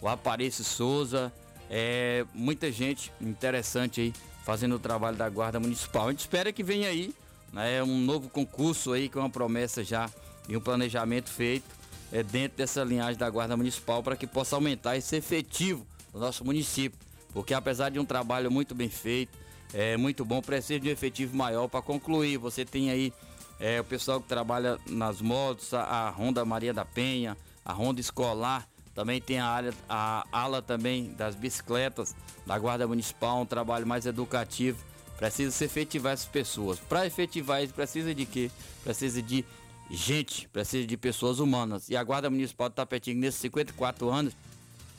[0.00, 1.32] o Aparece Souza.
[1.68, 4.12] É, muita gente interessante aí
[4.44, 6.06] fazendo o trabalho da Guarda Municipal.
[6.06, 7.12] A gente espera que venha aí
[7.52, 10.08] né, um novo concurso aí com uma promessa já
[10.48, 11.66] e um planejamento feito
[12.12, 16.44] é, dentro dessa linhagem da Guarda Municipal para que possa aumentar esse efetivo do nosso
[16.44, 17.07] município.
[17.38, 19.38] Porque apesar de um trabalho muito bem feito,
[19.72, 22.36] é muito bom, precisa de um efetivo maior para concluir.
[22.36, 23.12] Você tem aí
[23.60, 28.00] é, o pessoal que trabalha nas motos, a, a Honda Maria da Penha, a Honda
[28.00, 32.12] Escolar, também tem a, área, a ala também das bicicletas
[32.44, 34.84] da Guarda Municipal, um trabalho mais educativo.
[35.16, 36.80] Precisa se efetivar essas pessoas.
[36.80, 38.50] Para efetivar isso, precisa de quê?
[38.82, 39.44] Precisa de
[39.88, 41.88] gente, precisa de pessoas humanas.
[41.88, 44.34] E a Guarda Municipal de Tapetinho, nesses 54 anos,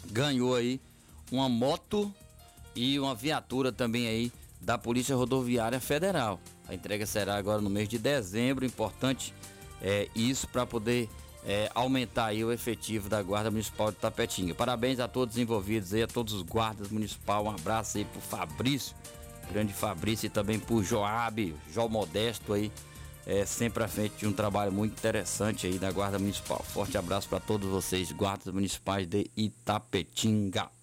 [0.10, 0.80] ganhou aí
[1.32, 2.14] uma moto
[2.80, 6.40] e uma viatura também aí da Polícia Rodoviária Federal.
[6.66, 9.34] A entrega será agora no mês de dezembro, importante
[9.82, 11.10] é, isso para poder
[11.46, 14.56] é, aumentar aí o efetivo da Guarda Municipal de Tapetinga.
[14.56, 17.44] Parabéns a todos os envolvidos aí, a todos os guardas municipais.
[17.46, 18.96] Um abraço aí pro Fabrício,
[19.52, 22.72] grande Fabrício e também pro Joab, Jó Modesto aí,
[23.26, 26.64] é, sempre à frente de um trabalho muito interessante aí da Guarda Municipal.
[26.64, 30.79] Forte abraço para todos vocês, guardas municipais de Itapetinga.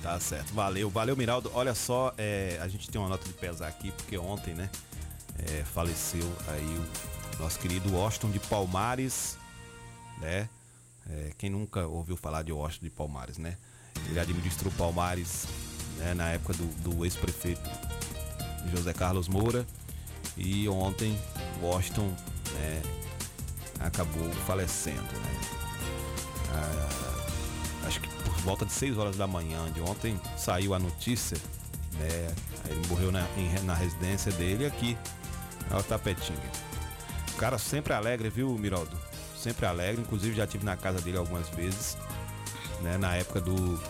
[0.00, 1.50] Tá certo, valeu, valeu Miraldo.
[1.54, 4.70] Olha só, é, a gente tem uma nota de pesar aqui, porque ontem, né,
[5.38, 6.64] é, faleceu aí
[7.38, 9.36] o nosso querido Washington de Palmares,
[10.18, 10.48] né?
[11.08, 13.56] É, quem nunca ouviu falar de Washington de Palmares, né?
[14.08, 15.46] Ele administrou Palmares
[15.98, 17.68] né, na época do, do ex-prefeito
[18.70, 19.66] José Carlos Moura
[20.36, 21.18] e ontem
[21.60, 22.08] Washington
[22.54, 22.82] né,
[23.80, 25.40] acabou falecendo, né?
[26.54, 31.36] Ah, acho que volta de 6 horas da manhã de ontem saiu a notícia,
[31.94, 32.34] né?
[32.68, 34.96] Ele morreu na, em- na residência dele aqui,
[35.70, 36.40] na Tapetinga.
[37.38, 38.96] Cara sempre alegre, viu, Miraldo?
[39.36, 41.96] Sempre alegre, inclusive já tive na casa dele algumas vezes,
[42.80, 42.96] né?
[42.98, 43.80] Na época do.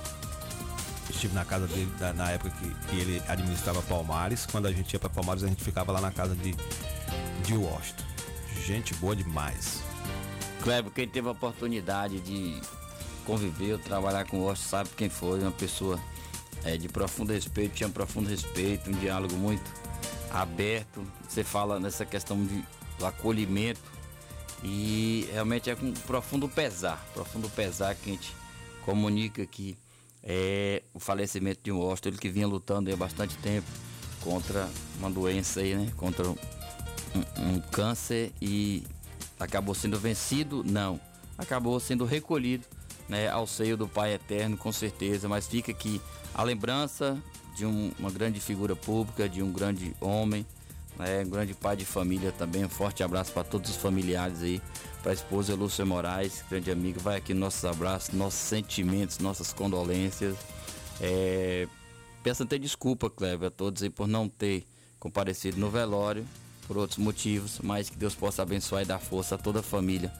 [1.11, 4.47] Estive na casa dele na época que, que ele administrava Palmares.
[4.47, 6.55] Quando a gente ia pra Palmares, a gente ficava lá na casa de,
[7.45, 8.05] de Washington.
[8.65, 9.83] Gente boa demais.
[10.63, 12.59] Kleber, quem teve a oportunidade de
[13.23, 15.99] conviver ou trabalhar com o Washington sabe quem foi, uma pessoa
[16.65, 19.71] é, de profundo respeito, tinha profundo respeito, um diálogo muito
[20.31, 21.05] aberto.
[21.29, 22.65] Você fala nessa questão de,
[22.99, 23.81] do acolhimento
[24.63, 28.35] e realmente é com profundo pesar, profundo pesar que a gente
[28.85, 29.77] comunica que
[30.23, 33.67] é o falecimento de um Washington, ele que vinha lutando há bastante tempo
[34.21, 34.69] contra
[34.99, 35.91] uma doença aí, né?
[35.97, 36.37] Contra um,
[37.39, 38.85] um câncer e
[39.39, 40.63] acabou sendo vencido?
[40.63, 41.01] Não.
[41.37, 42.65] Acabou sendo recolhido
[43.13, 46.01] né, ao seio do Pai Eterno, com certeza, mas fica aqui
[46.35, 47.23] a lembrança
[47.55, 50.47] de um- uma grande figura pública, de um grande homem,
[50.99, 52.65] né, um grande pai de família também.
[52.65, 54.63] Um forte abraço para todos os familiares aí,
[55.03, 56.99] para a esposa Lúcia Moraes, grande amiga.
[57.01, 60.35] Vai aqui nossos abraços, nossos sentimentos, nossas condolências.
[60.99, 61.69] É,
[62.23, 64.67] peço até desculpa, Cleber, a todos aí por não ter
[64.99, 66.27] comparecido no velório,
[66.67, 70.11] por outros motivos, mas que Deus possa abençoar e dar força a toda a família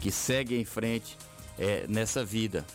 [0.00, 1.16] que segue em frente
[1.62, 2.66] é, nessa vida.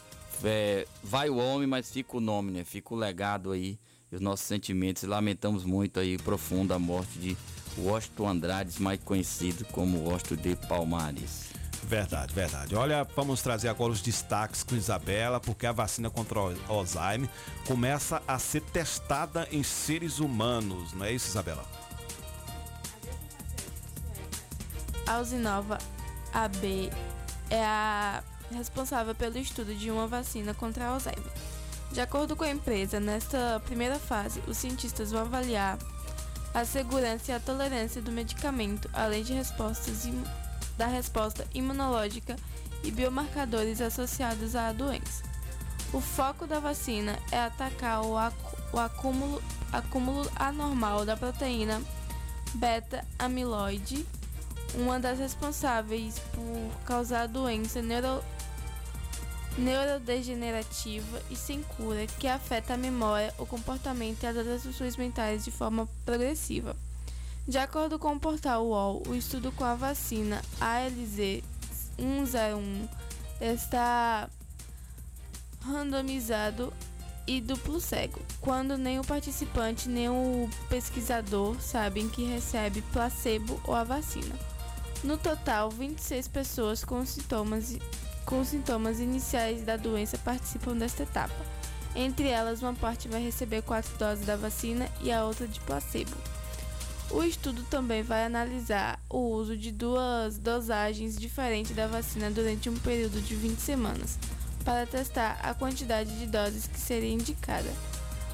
[0.43, 2.63] É, vai o homem, mas fica o nome, né?
[2.63, 3.77] Fica o legado aí,
[4.09, 5.03] e os nossos sentimentos.
[5.03, 7.37] E lamentamos muito aí profunda a morte de
[7.77, 11.47] Washington Andrades, mais conhecido como Washington de Palmares.
[11.83, 12.75] Verdade, verdade.
[12.75, 17.29] Olha, vamos trazer agora os destaques com Isabela, porque a vacina contra o Alzheimer
[17.65, 21.63] começa a ser testada em seres humanos, não é isso, Isabela?
[25.05, 25.77] A Usinova
[26.33, 26.89] AB
[27.49, 28.21] é a
[28.51, 31.31] responsável pelo estudo de uma vacina contra Alzheimer.
[31.91, 35.77] De acordo com a empresa, nesta primeira fase, os cientistas vão avaliar
[36.53, 40.07] a segurança e a tolerância do medicamento, além de respostas
[40.77, 42.35] da resposta imunológica
[42.83, 45.23] e biomarcadores associados à doença.
[45.93, 48.13] O foco da vacina é atacar o,
[48.73, 49.41] o acúmulo,
[49.71, 51.81] acúmulo anormal da proteína
[52.55, 54.05] beta-amiloide,
[54.75, 58.21] uma das responsáveis por causar a doença neuro,
[59.57, 65.43] neurodegenerativa e sem cura que afeta a memória, o comportamento e as outras funções mentais
[65.43, 66.75] de forma progressiva.
[67.47, 71.41] De acordo com o portal UOL, o estudo com a vacina ALZ
[71.97, 72.87] 101
[73.39, 74.29] está
[75.61, 76.73] randomizado
[77.25, 83.75] e duplo cego, quando nem o participante nem o pesquisador sabem que recebe placebo ou
[83.75, 84.35] a vacina.
[85.03, 87.77] No total, 26 pessoas com sintomas,
[88.27, 91.33] com sintomas iniciais da doença participam desta etapa.
[91.95, 96.11] Entre elas, uma parte vai receber quatro doses da vacina e a outra de placebo.
[97.09, 102.75] O estudo também vai analisar o uso de duas dosagens diferentes da vacina durante um
[102.75, 104.19] período de 20 semanas,
[104.65, 107.69] para testar a quantidade de doses que seria indicada.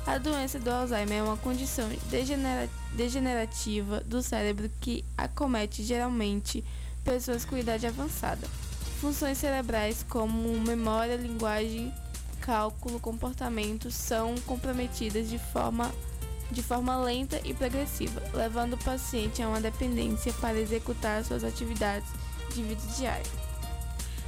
[0.08, 6.64] A doença do Alzheimer é uma condição degenera- degenerativa do cérebro que acomete geralmente
[7.06, 8.48] pessoas com idade avançada.
[9.04, 11.93] Funções cerebrais como memória, linguagem,
[12.39, 15.91] cálculo, comportamento são comprometidas de forma
[16.49, 22.08] de forma lenta e progressiva, levando o paciente a uma dependência para executar suas atividades
[22.56, 23.30] de vida diária.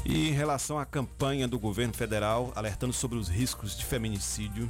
[0.04, 4.70] E em relação à campanha do governo federal alertando sobre os riscos de feminicídio,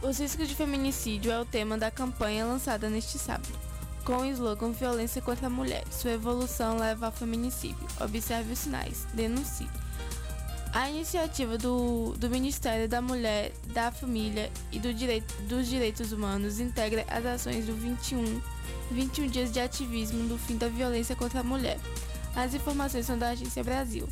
[0.00, 3.58] Os riscos de feminicídio é o tema da campanha lançada neste sábado,
[4.06, 5.82] com o slogan Violência contra a Mulher.
[5.90, 7.76] Sua evolução leva ao feminicídio.
[8.00, 9.04] Observe os sinais.
[9.12, 9.68] Denuncie.
[10.72, 16.60] A iniciativa do, do Ministério da Mulher, da Família e do Direito, dos Direitos Humanos
[16.60, 18.40] integra as ações do 21,
[18.92, 21.78] 21 Dias de Ativismo do Fim da Violência contra a Mulher.
[22.36, 24.06] As informações são da Agência Brasil.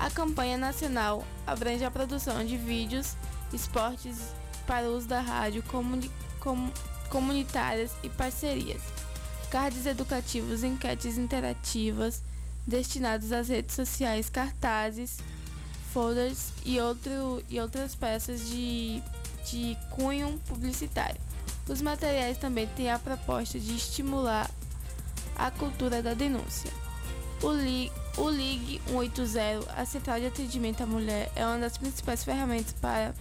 [0.00, 3.14] A campanha nacional abrange a produção de vídeos,
[3.52, 4.16] esportes
[4.66, 6.10] para uso da rádio comuni-
[6.40, 6.70] com-
[7.10, 8.80] comunitárias e parcerias,
[9.52, 12.22] cards educativos, enquetes interativas
[12.66, 15.18] destinados às redes sociais, cartazes,
[15.92, 19.02] folders e, outro, e outras peças de,
[19.50, 21.20] de cunho publicitário.
[21.68, 24.50] Os materiais também têm a proposta de estimular
[25.36, 26.70] a cultura da denúncia.
[27.42, 32.24] O, li- O Ligue 180, a Central de Atendimento à Mulher, é uma das principais
[32.24, 33.14] ferramentas para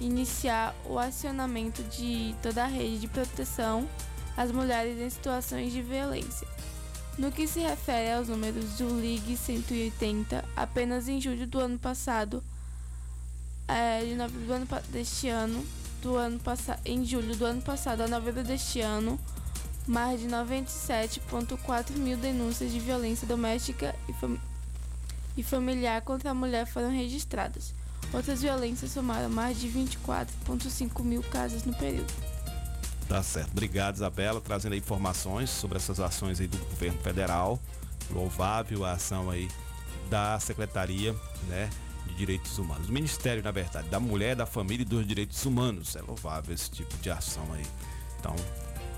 [0.00, 3.88] iniciar o acionamento de toda a rede de proteção
[4.36, 6.46] às mulheres em situações de violência.
[7.16, 12.42] No que se refere aos números do Ligue 180, apenas em julho do ano passado,
[13.68, 15.64] é, de novembro do ano, deste ano,
[16.02, 19.18] do ano passado, em julho do ano passado a novembro deste ano,
[19.86, 24.38] mais de 97,4 mil denúncias de violência doméstica e, fam-
[25.36, 27.72] e familiar contra a mulher foram registradas.
[28.12, 32.12] Outras violências somaram mais de 24,5 mil casos no período.
[33.08, 33.50] Tá certo.
[33.52, 37.60] Obrigado, Isabela, trazendo informações sobre essas ações aí do governo federal.
[38.10, 39.48] Louvável a ação aí
[40.08, 41.14] da Secretaria,
[41.48, 41.70] né,
[42.06, 42.86] de Direitos Humanos.
[42.86, 45.96] Do Ministério, na verdade, da Mulher, da Família e dos Direitos Humanos.
[45.96, 47.64] É louvável esse tipo de ação aí.
[48.18, 48.34] Então,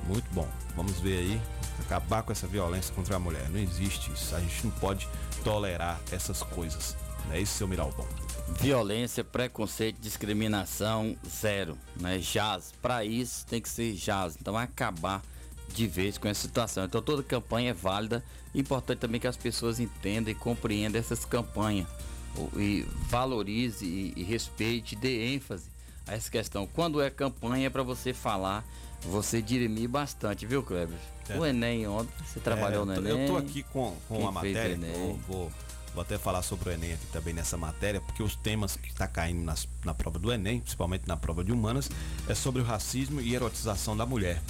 [0.06, 0.48] muito bom.
[0.74, 1.40] Vamos ver aí
[1.80, 3.48] acabar com essa violência contra a mulher.
[3.50, 4.34] Não existe isso.
[4.34, 5.08] A gente não pode
[5.44, 6.96] tolerar essas coisas.
[7.26, 8.06] Não é isso, seu Miralbon?
[8.60, 12.18] Violência, preconceito, discriminação, zero, né?
[12.20, 12.72] Jaz.
[12.80, 14.36] Para isso tem que ser jaz.
[14.40, 15.22] Então acabar
[15.74, 16.84] de vez com essa situação.
[16.84, 18.24] Então toda campanha é válida.
[18.54, 21.86] Importante também que as pessoas entendam e compreendam essas campanhas.
[22.56, 25.68] E valorize e, e respeite, dê ênfase
[26.06, 26.66] a essa questão.
[26.66, 28.64] Quando é campanha é para você falar,
[29.02, 30.98] você dirimir bastante, viu, Kleber?
[31.28, 31.36] É.
[31.38, 33.20] O Enem ontem, você trabalhou É, no eu tô- Enem.
[33.22, 34.78] Eu tô aqui com, com a matéria.
[34.96, 35.52] Vou, vou,
[35.96, 39.08] vou até falar sobre o Enem aqui também nessa matéria, porque os temas que está
[39.08, 41.90] caindo nas- na prova do Enem, principalmente na prova de humanas,
[42.28, 44.42] é sobre o racismo e erotização da mulher.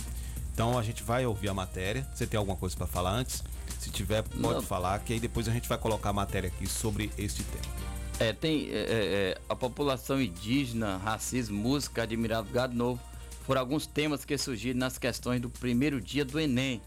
[0.52, 2.04] Então a gente vai ouvir a matéria.
[2.12, 3.44] Você tem alguma coisa para falar antes?
[3.78, 4.62] Se tiver, pode Não.
[4.62, 7.74] falar, que aí depois a gente vai colocar a matéria aqui sobre este tema.
[8.18, 13.00] É, tem é, é, é, a população indígena, racismo, música, admirável gado novo,
[13.46, 16.80] foram alguns temas que surgiram nas questões do primeiro dia do Enem,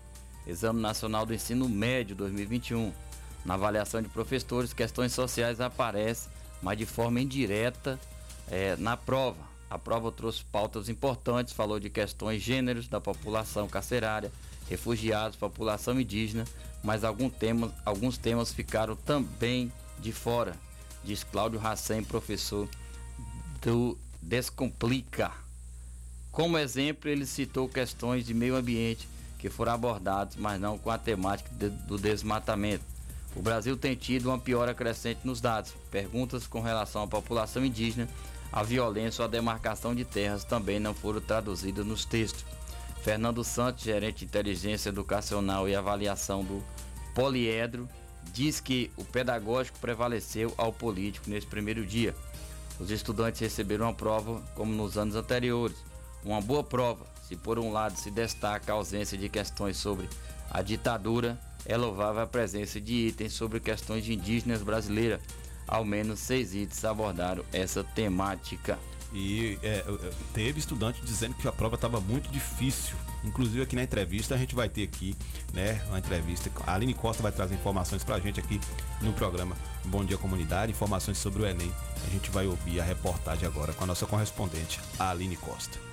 [0.45, 2.91] Exame Nacional do Ensino Médio 2021.
[3.50, 6.32] Na avaliação de professores, questões sociais aparecem,
[6.62, 8.00] mas de forma indireta
[8.47, 9.39] é, na prova.
[9.68, 14.32] A prova trouxe pautas importantes, falou de questões gêneros da população carcerária,
[14.70, 16.45] refugiados, população indígena,
[16.84, 20.56] mas algum tema, alguns temas ficaram também de fora,
[21.04, 22.70] diz Cláudio Racem, professor
[23.64, 25.32] do Descomplica.
[26.32, 31.00] Como exemplo, ele citou questões de meio ambiente que foram abordadas, mas não com a
[31.00, 32.99] temática de- do desmatamento.
[33.36, 35.74] O Brasil tem tido uma piora crescente nos dados.
[35.92, 38.08] Perguntas com relação à população indígena,
[38.52, 42.44] a violência ou a demarcação de terras também não foram traduzidas nos textos.
[43.04, 46.64] Fernando Santos, gerente de inteligência educacional e avaliação do
[47.14, 47.88] Poliedro,
[48.34, 52.16] diz que o pedagógico prevaleceu ao político nesse primeiro dia.
[52.80, 55.78] Os estudantes receberam uma prova como nos anos anteriores.
[56.24, 60.10] Uma boa prova, se por um lado se destaca a ausência de questões sobre
[60.50, 61.40] a ditadura,
[61.70, 65.22] é louvável a presença de itens sobre questões indígenas brasileiras.
[65.68, 68.78] Ao menos seis itens abordaram essa temática.
[69.14, 72.96] E é, é, teve estudante dizendo que a prova estava muito difícil.
[73.24, 75.16] Inclusive aqui na entrevista a gente vai ter aqui,
[75.54, 76.50] né, uma entrevista.
[76.66, 78.60] A Aline Costa vai trazer informações pra gente aqui
[79.02, 79.56] no programa
[79.86, 81.72] Bom Dia Comunidade, informações sobre o Enem.
[82.08, 85.89] A gente vai ouvir a reportagem agora com a nossa correspondente, a Aline Costa.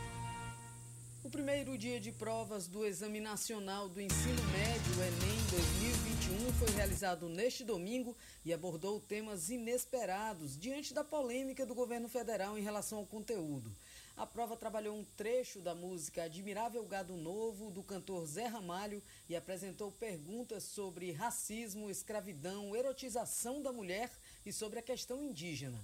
[1.37, 7.63] Primeiro dia de provas do Exame Nacional do Ensino Médio, Enem 2021, foi realizado neste
[7.63, 13.71] domingo e abordou temas inesperados diante da polêmica do governo federal em relação ao conteúdo.
[14.17, 19.37] A prova trabalhou um trecho da música Admirável Gado Novo, do cantor Zé Ramalho, e
[19.37, 24.11] apresentou perguntas sobre racismo, escravidão, erotização da mulher
[24.47, 25.79] e sobre a questão indígena.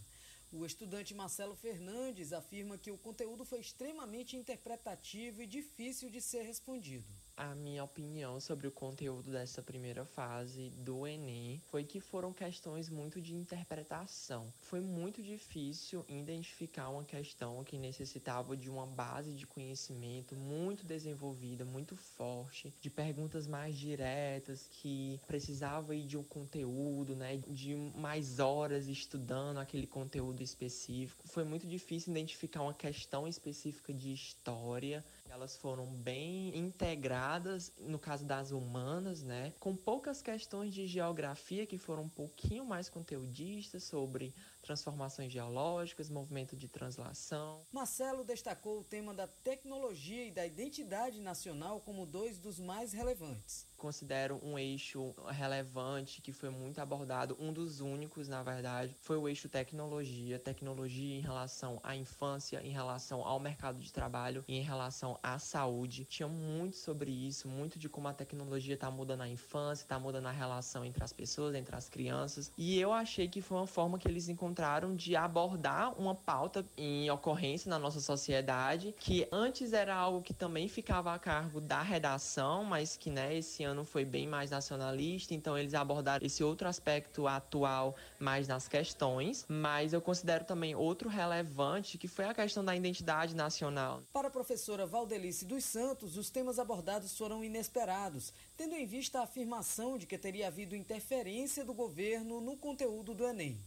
[0.55, 6.43] O estudante Marcelo Fernandes afirma que o conteúdo foi extremamente interpretativo e difícil de ser
[6.43, 7.11] respondido.
[7.35, 12.91] A minha opinião sobre o conteúdo dessa primeira fase do Enem foi que foram questões
[12.91, 14.53] muito de interpretação.
[14.59, 21.65] Foi muito difícil identificar uma questão que necessitava de uma base de conhecimento muito desenvolvida,
[21.65, 28.41] muito forte, de perguntas mais diretas, que precisava ir de um conteúdo, né, de mais
[28.41, 31.27] horas estudando aquele conteúdo específico.
[31.27, 35.03] Foi muito difícil identificar uma questão específica de história.
[35.33, 39.55] Elas foram bem integradas, no caso das humanas, né?
[39.59, 46.57] Com poucas questões de geografia que foram um pouquinho mais conteudistas sobre transformações geológicas, movimento
[46.57, 47.61] de translação.
[47.73, 53.67] Marcelo destacou o tema da tecnologia e da identidade nacional como dois dos mais relevantes
[53.83, 59.29] considero um eixo relevante que foi muito abordado, um dos únicos, na verdade, foi o
[59.29, 64.63] eixo tecnologia, tecnologia em relação à infância, em relação ao mercado de trabalho e em
[64.63, 66.05] relação à saúde.
[66.05, 70.27] Tinha muito sobre isso, muito de como a tecnologia está mudando a infância, está mudando
[70.27, 72.53] a relação entre as pessoas, entre as crianças.
[72.57, 74.52] E eu achei que foi uma forma que eles encontraram
[74.97, 80.69] de abordar uma pauta em ocorrência na nossa sociedade, que antes era algo que também
[80.69, 85.57] ficava a cargo da redação, mas que né, esse ano foi bem mais nacionalista, então
[85.57, 91.99] eles abordaram esse outro aspecto atual mais nas questões, mas eu considero também outro relevante
[91.99, 94.03] que foi a questão da identidade nacional.
[94.13, 99.25] Para a professora Valdelice dos Santos, os temas abordados foram inesperados, tendo em vista a
[99.25, 103.59] afirmação de que teria havido interferência do governo no conteúdo do Enem.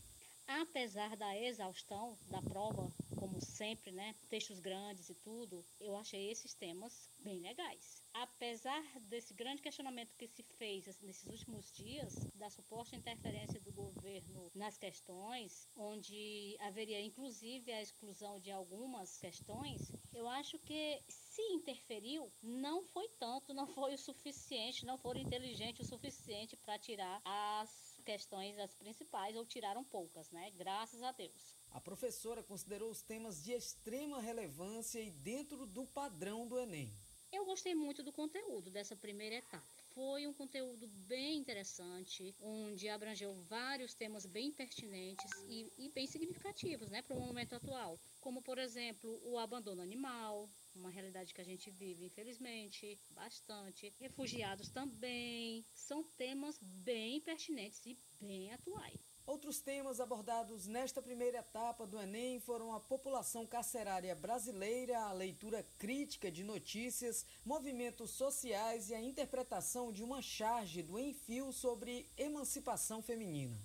[0.48, 6.54] Apesar da exaustão da prova, como sempre, né, textos grandes e tudo, eu achei esses
[6.54, 8.04] temas bem legais.
[8.14, 14.52] Apesar desse grande questionamento que se fez nesses últimos dias, da suposta interferência do governo
[14.54, 22.32] nas questões, onde haveria inclusive a exclusão de algumas questões, eu acho que se interferiu,
[22.41, 27.95] não foi tanto, não foi o suficiente, não foram inteligentes o suficiente para tirar as
[28.06, 30.51] questões as principais ou tiraram poucas, né?
[30.51, 31.56] Graças a Deus.
[31.72, 36.93] A professora considerou os temas de extrema relevância e dentro do padrão do Enem.
[37.32, 39.68] Eu gostei muito do conteúdo dessa primeira etapa.
[39.93, 46.89] Foi um conteúdo bem interessante, onde abrangeu vários temas bem pertinentes e, e bem significativos
[46.89, 51.46] né, para o momento atual, como, por exemplo, o abandono animal, uma realidade que a
[51.46, 53.94] gente vive, infelizmente, bastante.
[54.00, 55.66] Refugiados também.
[55.74, 59.00] São temas bem pertinentes e bem atuais.
[59.26, 65.64] Outros temas abordados nesta primeira etapa do Enem foram a população carcerária brasileira, a leitura
[65.80, 73.02] crítica de notícias, movimentos sociais e a interpretação de uma charge do Enfio sobre emancipação
[73.02, 73.60] feminina.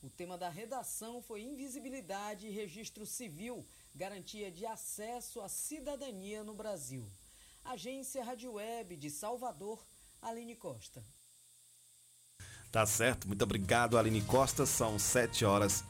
[0.00, 6.54] O tema da redação foi invisibilidade e registro civil, garantia de acesso à cidadania no
[6.54, 7.10] Brasil.
[7.64, 9.84] Agência Rádio Web de Salvador,
[10.22, 11.04] Aline Costa.
[12.72, 14.64] Tá certo, muito obrigado, Aline Costa.
[14.64, 15.84] São 7 horas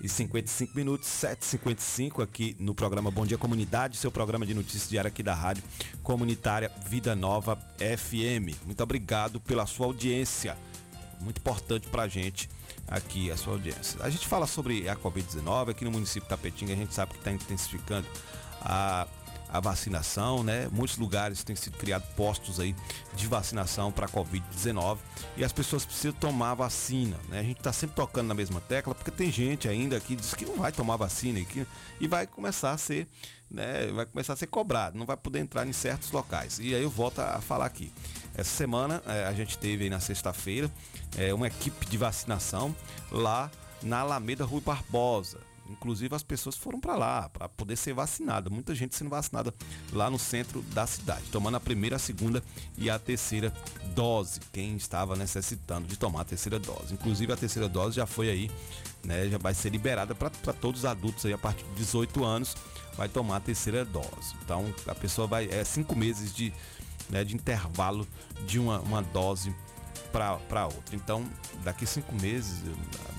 [0.00, 5.08] e 55 minutos, 7h55 aqui no programa Bom Dia Comunidade, seu programa de notícias diária
[5.08, 5.64] aqui da Rádio
[6.02, 8.64] Comunitária Vida Nova FM.
[8.64, 10.56] Muito obrigado pela sua audiência.
[11.20, 12.48] Muito importante pra gente
[12.88, 14.02] aqui a sua audiência.
[14.02, 17.18] A gente fala sobre a Covid-19 aqui no município de Tapetinga, a gente sabe que
[17.18, 18.06] está intensificando
[18.60, 19.06] a,
[19.48, 20.68] a vacinação, né?
[20.70, 22.74] Muitos lugares têm sido criados postos aí
[23.14, 24.98] de vacinação para a Covid-19
[25.36, 27.40] e as pessoas precisam tomar vacina, né?
[27.40, 30.44] A gente está sempre tocando na mesma tecla porque tem gente ainda que diz que
[30.44, 31.66] não vai tomar vacina e, que,
[32.00, 33.08] e vai começar a ser,
[33.50, 33.86] né?
[33.88, 36.58] Vai começar a ser cobrado, não vai poder entrar em certos locais.
[36.58, 37.92] E aí eu volto a falar aqui.
[38.34, 40.70] Essa semana é, a gente teve na sexta-feira
[41.16, 42.74] é, uma equipe de vacinação
[43.10, 43.50] lá
[43.82, 45.40] na Alameda Rui Barbosa.
[45.68, 48.48] Inclusive as pessoas foram para lá para poder ser vacinada.
[48.48, 49.54] Muita gente sendo vacinada
[49.92, 52.42] lá no centro da cidade, tomando a primeira, a segunda
[52.76, 53.52] e a terceira
[53.94, 54.40] dose.
[54.50, 56.94] Quem estava necessitando de tomar a terceira dose.
[56.94, 58.50] Inclusive a terceira dose já foi aí,
[59.04, 59.28] né?
[59.28, 62.56] Já vai ser liberada para todos os adultos aí a partir de 18 anos
[62.98, 64.34] vai tomar a terceira dose.
[64.44, 66.52] Então a pessoa vai é cinco meses de
[67.08, 68.06] né, de intervalo
[68.46, 69.54] de uma, uma dose
[70.12, 70.94] para outra.
[70.94, 71.24] Então,
[71.62, 72.62] daqui cinco meses,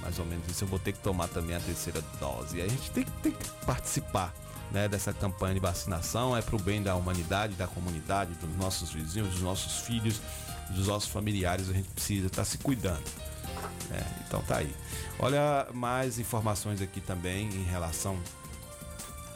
[0.01, 2.57] mais ou menos isso, eu vou ter que tomar também a terceira dose.
[2.57, 4.34] E a gente tem, tem que participar
[4.71, 8.91] né, dessa campanha de vacinação, é para o bem da humanidade, da comunidade, dos nossos
[8.91, 10.21] vizinhos, dos nossos filhos,
[10.69, 13.03] dos nossos familiares, a gente precisa estar tá se cuidando.
[13.91, 14.73] É, então tá aí.
[15.17, 18.17] Olha mais informações aqui também em relação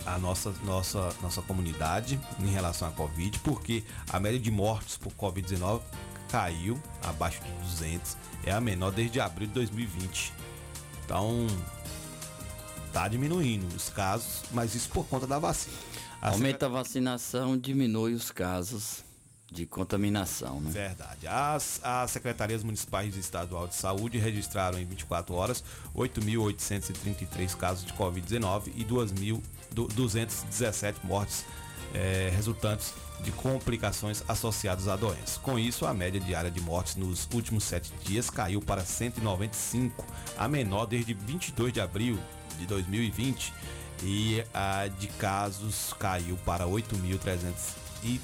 [0.06, 5.14] a nossa, nossa, nossa comunidade em relação à Covid, porque a média de mortes por
[5.14, 5.82] Covid-19
[6.30, 10.34] caiu abaixo de 200, é a menor desde abril de 2020.
[11.06, 11.48] Então,
[12.92, 15.76] tá diminuindo os casos, mas isso por conta da vacina.
[16.22, 19.04] A Aumenta a vacinação, diminui os casos
[19.54, 20.72] de contaminação, né?
[20.72, 21.28] Verdade.
[21.28, 25.64] As, as secretarias municipais e estadual de saúde registraram em 24 horas
[25.96, 28.84] 8.833 casos de Covid-19 e
[29.74, 31.46] 2.217 mortes
[31.94, 35.40] é, resultantes de complicações associadas à doença.
[35.42, 40.06] Com isso, a média diária de mortes nos últimos sete dias caiu para 195,
[40.38, 42.20] a menor desde 22 de abril
[42.60, 43.54] de 2020,
[44.04, 48.20] e a de casos caiu para 8.330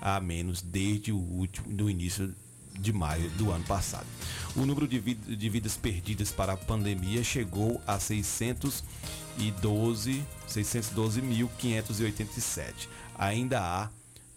[0.00, 2.34] a menos desde o último do início
[2.78, 4.06] de maio do ano passado.
[4.54, 12.88] O número de, vid- de vidas perdidas para a pandemia chegou a 612 612.587.
[13.16, 13.88] Ainda há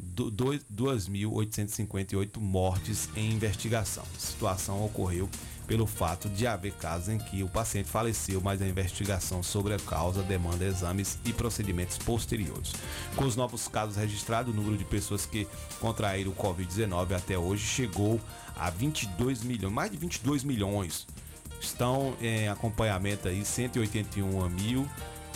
[0.02, 4.04] 2.858 mortes em investigação.
[4.16, 5.28] A situação ocorreu
[5.66, 9.80] pelo fato de haver casos em que o paciente faleceu, mas a investigação sobre a
[9.80, 12.74] causa demanda exames e procedimentos posteriores.
[13.16, 15.48] Com os novos casos registrados, o número de pessoas que
[15.80, 18.22] contraíram o Covid-19 até hoje chegou
[18.56, 21.08] a 22 milhões, mais de 22 milhões.
[21.60, 23.43] Estão em acompanhamento aí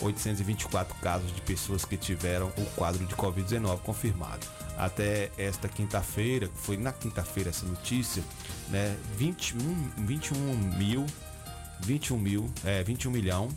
[0.01, 4.45] 181.824 casos de pessoas que tiveram o quadro de Covid-19 confirmado.
[4.77, 8.23] Até esta quinta-feira, foi na quinta-feira essa notícia,
[8.69, 9.57] né, 21,
[9.97, 10.37] 21
[10.77, 11.05] mil,
[11.81, 13.49] 21 mil, é, 21 milhão,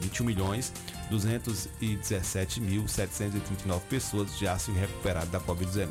[0.00, 0.72] 21 milhões
[1.10, 5.88] 217.739 pessoas já se recuperaram da Covid-19.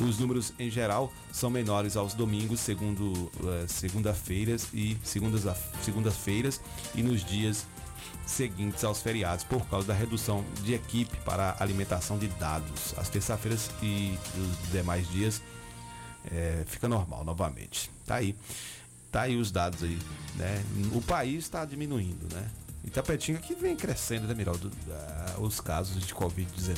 [0.00, 5.42] Os números em geral são menores aos domingos, segundo eh, segunda-feiras e segundas
[5.82, 6.58] segundas-feiras
[6.94, 7.66] e nos dias
[8.26, 12.94] seguintes aos feriados por causa da redução de equipe para alimentação de dados.
[12.96, 15.42] As terça-feiras e os demais dias
[16.32, 17.90] é, fica normal novamente.
[18.04, 18.34] Tá aí.
[19.10, 19.98] Tá aí os dados aí,
[20.34, 20.62] né?
[20.92, 22.46] O país está diminuindo, né?
[22.84, 24.70] Itapetinga que vem crescendo, né, Miraldo?
[24.90, 26.76] Ah, os casos de Covid-19.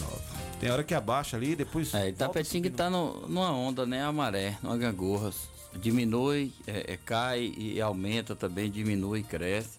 [0.59, 1.93] Tem hora que abaixa ali, depois.
[1.93, 4.03] É, Itapetinga tá no, numa onda, né?
[4.03, 5.31] A maré, numa gangorra.
[5.75, 9.79] Diminui, é, é, cai e aumenta também, diminui e cresce.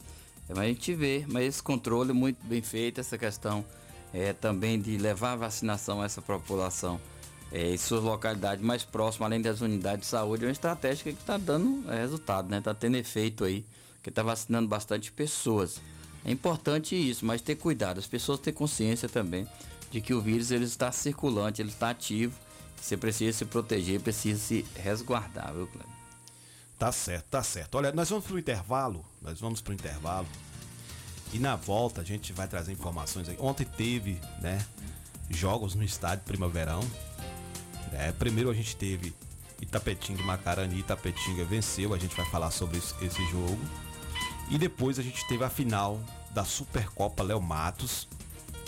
[0.49, 3.63] É, mas a gente vê, mas esse controle muito bem feito, essa questão
[4.11, 6.99] é, também de levar a vacinação a essa população
[7.51, 11.19] é, em suas localidades mais próximas, além das unidades de saúde, é uma estratégia que
[11.19, 12.57] está dando é, resultado, né?
[12.57, 13.63] Está tendo efeito aí,
[14.03, 15.79] que está vacinando bastante pessoas.
[16.25, 19.47] É importante isso, mas ter cuidado, as pessoas ter consciência também
[19.89, 22.37] de que o vírus ele está circulante, ele está ativo,
[22.79, 25.88] você precisa se proteger, precisa se resguardar, viu, Cleber?
[26.79, 27.75] Tá certo, tá certo.
[27.75, 30.27] Olha, nós vamos pro intervalo, nós vamos pro intervalo.
[31.33, 33.35] E na volta a gente vai trazer informações aí.
[33.37, 34.65] Ontem teve, né,
[35.29, 36.79] jogos no estádio Primaverão.
[37.91, 39.13] É, primeiro a gente teve
[39.61, 43.59] Itapetinga e Macarani, Itapetinga venceu, a gente vai falar sobre esse, jogo.
[44.49, 45.99] E depois a gente teve a final
[46.31, 48.07] da Supercopa Léo Matos,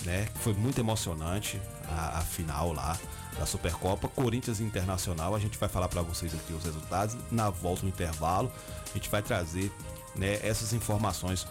[0.03, 0.28] né?
[0.41, 2.99] Foi muito emocionante a, a final lá
[3.38, 4.08] da Supercopa.
[4.08, 7.16] Corinthians Internacional, a gente vai falar para vocês aqui os resultados.
[7.32, 8.52] Na volta no intervalo,
[8.90, 9.72] a gente vai trazer
[10.16, 11.48] né, essas informações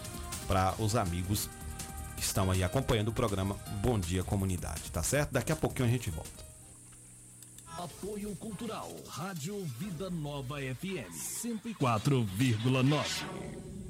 [0.46, 1.48] para os amigos
[2.16, 5.32] que estão aí acompanhando o programa Bom Dia Comunidade, tá certo?
[5.32, 6.50] Daqui a pouquinho a gente volta.
[7.78, 13.89] Apoio Cultural, Rádio Vida Nova FM 104,9.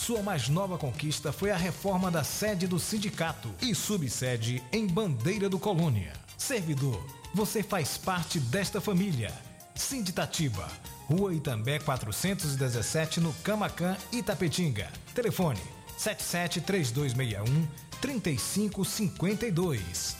[0.00, 5.46] Sua mais nova conquista foi a reforma da sede do sindicato e subsede em Bandeira
[5.46, 6.14] do Colônia.
[6.38, 9.30] Servidor, você faz parte desta família.
[9.74, 10.66] Sinditatiba,
[11.06, 14.88] Rua Itambé 417 no Camacan, Itapetinga.
[15.14, 15.60] Telefone
[15.98, 17.68] 773261
[18.00, 20.19] 3552.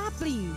[0.00, 0.56] Chaplin.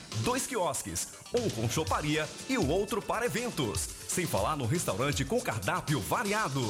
[0.17, 3.87] dois quiosques, um com choparia e o outro para eventos.
[4.07, 6.61] Sem falar no restaurante com cardápio variado.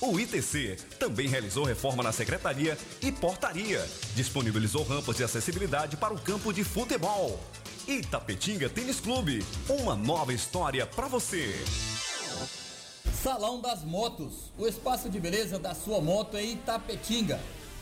[0.00, 3.86] O ITC também realizou reforma na secretaria e portaria.
[4.14, 7.40] Disponibilizou rampas de acessibilidade para o campo de futebol.
[7.86, 11.54] Itapetinga Tênis Clube, uma nova história para você.
[13.22, 17.40] Salão das Motos, o espaço de beleza da sua moto em Itapetinga.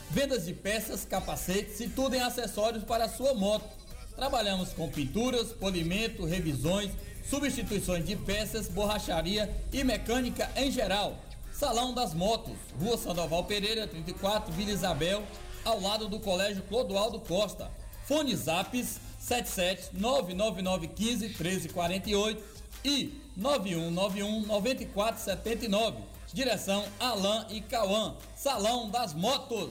[0.09, 3.78] Vendas de peças, capacetes e tudo em acessórios para a sua moto.
[4.19, 6.91] Trabalhamos com pinturas, polimento, revisões,
[7.29, 11.17] substituições de peças, borracharia e mecânica em geral.
[11.53, 15.23] Salão das Motos, Rua Sandoval Pereira, 34, Vila Isabel,
[15.63, 17.71] ao lado do Colégio Clodoaldo Costa.
[18.03, 22.43] Fone Zaps 77 99915 1348
[22.83, 25.97] e 9191 9479.
[26.33, 28.17] Direção Alain e Cauã.
[28.35, 29.69] Salão das Motos.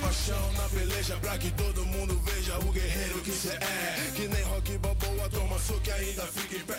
[0.00, 4.12] Paixão na peleja pra que todo mundo veja o guerreiro que cê é.
[4.14, 6.78] Que nem rock balboa, toma que ainda fica em pé.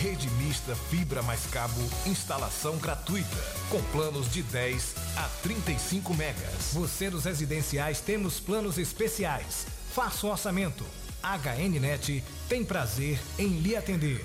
[0.00, 3.36] Rede mista fibra mais cabo, instalação gratuita,
[3.68, 6.72] com planos de 10 a 35 megas.
[6.72, 9.66] Você dos residenciais temos planos especiais.
[9.94, 10.86] Faça o orçamento.
[11.22, 14.24] HNnet tem prazer em lhe atender.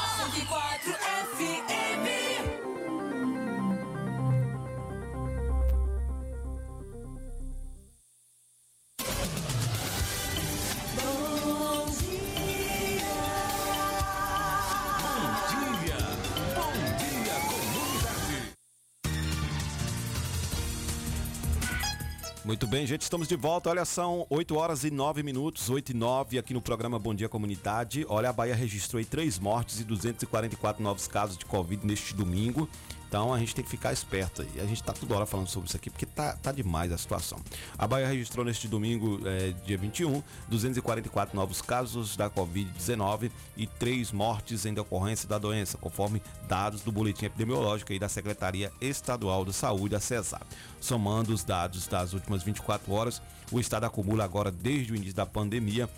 [22.51, 23.69] Muito bem, gente, estamos de volta.
[23.69, 27.29] Olha, são 8 horas e 9 minutos, 8 e 9 aqui no programa Bom Dia
[27.29, 28.05] Comunidade.
[28.09, 32.67] Olha, a Bahia registrou aí 3 mortes e 244 novos casos de Covid neste domingo.
[33.11, 34.61] Então a gente tem que ficar esperto aí.
[34.61, 37.41] A gente tá toda hora falando sobre isso aqui porque tá, tá demais a situação.
[37.77, 44.13] A Bahia registrou neste domingo, eh, dia 21, 244 novos casos da Covid-19 e 3
[44.13, 49.51] mortes em decorrência da doença, conforme dados do boletim epidemiológico aí da Secretaria Estadual de
[49.51, 50.45] Saúde, a CESAP.
[50.79, 55.25] Somando os dados das últimas 24 horas, o estado acumula agora, desde o início da
[55.25, 55.89] pandemia,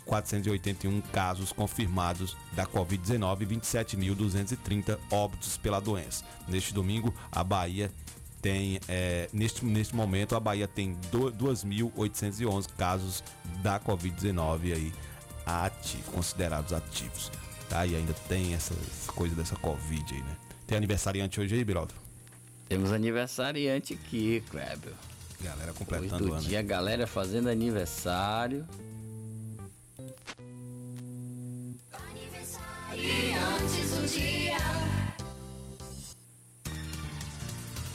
[0.00, 6.24] 1.255.481 casos confirmados da Covid-19 e 27.230 óbitos pela doença.
[6.48, 7.90] Neste domingo, a Bahia
[8.40, 13.22] tem, é, neste, neste momento, a Bahia tem do- 2.811 casos
[13.62, 14.92] da Covid-19 aí
[15.46, 17.30] ativos, considerados ativos.
[17.68, 17.86] Tá?
[17.86, 18.74] E ainda tem essa
[19.14, 20.36] coisa dessa Covid aí, né?
[20.66, 21.94] Tem aniversariante hoje aí, Biraldo?
[22.68, 24.92] Temos aniversariante aqui, Kleber.
[25.40, 26.42] Galera completando do o ano.
[26.42, 28.64] dia, galera fazendo aniversário.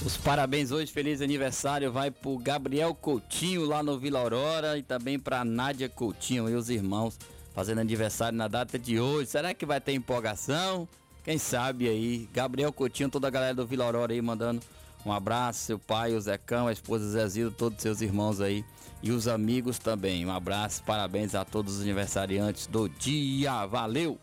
[0.05, 5.19] Os parabéns hoje, feliz aniversário, vai pro Gabriel Coutinho lá no Vila Aurora e também
[5.19, 7.19] pra Nádia Coutinho e os irmãos
[7.53, 9.29] fazendo aniversário na data de hoje.
[9.29, 10.87] Será que vai ter empolgação?
[11.23, 12.29] Quem sabe aí?
[12.33, 14.61] Gabriel Coutinho, toda a galera do Vila Aurora aí mandando
[15.05, 18.63] um abraço, seu pai, o Zecão, a esposa Zezildo, todos seus irmãos aí
[19.01, 20.25] e os amigos também.
[20.25, 23.65] Um abraço, parabéns a todos os aniversariantes do dia.
[23.65, 24.17] Valeu!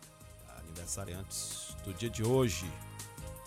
[0.57, 2.65] Aniversariantes do dia de hoje,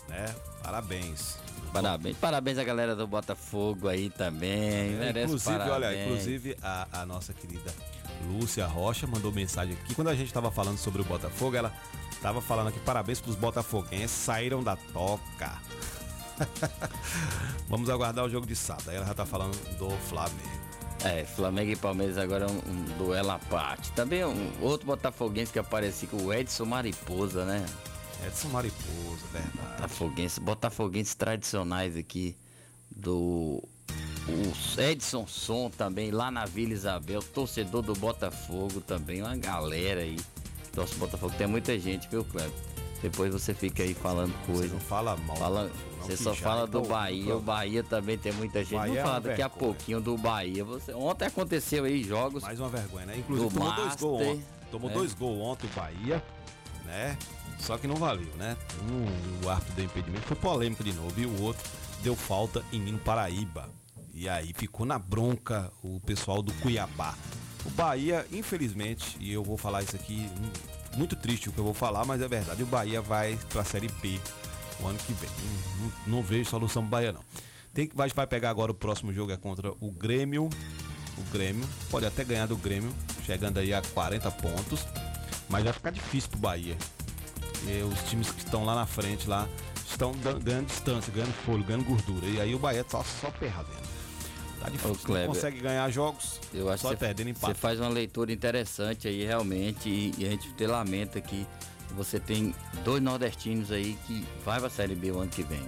[0.07, 0.33] né?
[0.63, 1.37] Parabéns.
[1.71, 4.97] Parabéns, parabéns a galera do Botafogo aí também.
[4.99, 6.05] É, inclusive, olha, parabéns.
[6.05, 7.71] inclusive a, a nossa querida
[8.27, 9.93] Lúcia Rocha mandou mensagem aqui.
[9.93, 11.71] Quando a gente tava falando sobre o Botafogo, ela
[12.21, 15.57] tava falando aqui, parabéns pros botafoguenses, saíram da toca.
[17.69, 18.89] Vamos aguardar o jogo de sábado.
[18.89, 20.68] Aí ela já tá falando do Flamengo.
[21.03, 23.91] É, Flamengo e Palmeiras agora é um, um duelo à parte.
[23.93, 27.65] Também um outro botafoguense que apareceu, o Edson Mariposa, né?
[28.27, 29.57] Edson Mariposa, verdade.
[29.77, 32.35] Botafoguense, botafoguenses tradicionais aqui
[32.93, 33.63] do
[34.27, 40.17] o Edson Som também lá na Vila Isabel, torcedor do Botafogo também, uma galera aí.
[40.73, 42.51] Torce o Botafogo, tem muita gente, viu, Cleber?
[43.01, 44.67] Depois você fica aí falando coisa.
[44.67, 45.37] Você não fala mal.
[45.37, 45.71] Fala,
[46.01, 47.35] você só fala é do Bahia.
[47.35, 48.75] O Bahia também tem muita gente.
[48.75, 50.63] Bahia é Vamos falar uma daqui a pouquinho do Bahia.
[50.63, 52.43] Você, ontem aconteceu aí jogos.
[52.43, 53.17] Mais uma vergonha, né?
[53.17, 54.45] Inclusive tomou dois gols ontem.
[54.71, 54.95] Tomou né?
[54.95, 56.23] dois gols ontem o Bahia,
[56.85, 57.17] né?
[57.59, 58.55] Só que não valeu, né?
[58.89, 61.19] Um, o árbitro deu impedimento, foi polêmico de novo.
[61.19, 61.63] E o outro
[62.01, 63.69] deu falta em Nino Paraíba.
[64.13, 67.15] E aí ficou na bronca o pessoal do Cuiabá.
[67.65, 70.49] O Bahia, infelizmente, e eu vou falar isso aqui, hum,
[70.97, 73.65] muito triste o que eu vou falar, mas é verdade, o Bahia vai para a
[73.65, 74.19] Série B
[74.81, 75.29] o ano que vem.
[75.29, 77.23] Não, não, não vejo solução pro Bahia, não.
[77.73, 80.49] Tem que, vai, vai pegar agora o próximo jogo é contra o Grêmio.
[81.17, 82.93] O Grêmio pode até ganhar do Grêmio,
[83.25, 84.85] chegando aí a 40 pontos,
[85.49, 86.77] mas vai ficar difícil pro Bahia.
[87.65, 89.47] E os times que estão lá na frente lá
[89.85, 90.13] estão
[90.43, 92.25] ganhando distância, ganhando fôlego, ganhando gordura.
[92.25, 93.89] E aí o Bahia tá só perdendo.
[94.59, 97.59] Tá difícil, não Kleber, consegue ganhar jogos, Eu acho só que perdendo você empate.
[97.59, 101.47] faz uma leitura interessante aí realmente e, e a gente te lamenta que
[101.95, 105.61] você tem dois nordestinos aí que vai pra Série B o ano que vem.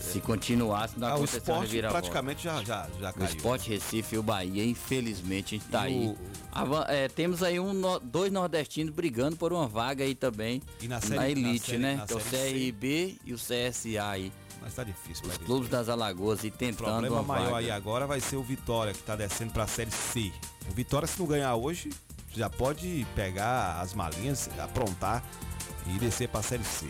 [0.00, 2.00] Se continuar, se não Ah, o acontecer esporte reviravolta.
[2.00, 3.26] praticamente já, já, já O caiu.
[3.36, 6.06] Sport Recife e o Bahia, infelizmente, a gente tá E aí.
[6.08, 6.18] o-
[6.50, 11.00] Avan- é, temos aí um, dois nordestinos brigando por uma vaga aí também na na,
[11.00, 11.94] série- na elite, série- né?
[11.96, 12.28] na Que é o C.
[12.36, 14.32] CRB e o CSA aí.
[14.60, 15.44] Mas tá difícil, Os Bahia.
[15.46, 17.56] clubes das Alagoas e O tentando problema uma maior vaga.
[17.56, 20.30] aí agora vai ser o Vitória, que tá descendo pra Série C.
[20.70, 21.90] O Vitória, se não ganhar hoje,
[22.34, 25.22] já pode pegar as malinhas, aprontar
[25.86, 26.86] e descer pra Série C.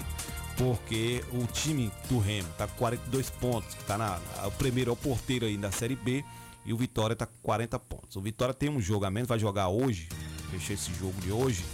[0.57, 4.19] Porque o time do Remo tá com 42 pontos, que tá na.
[4.45, 6.25] O primeiro é o porteiro aí da Série B
[6.65, 8.17] e o Vitória tá com 40 pontos.
[8.17, 10.09] O Vitória tem um jogo a menos, vai jogar hoje,
[10.51, 11.65] fechar esse jogo de hoje.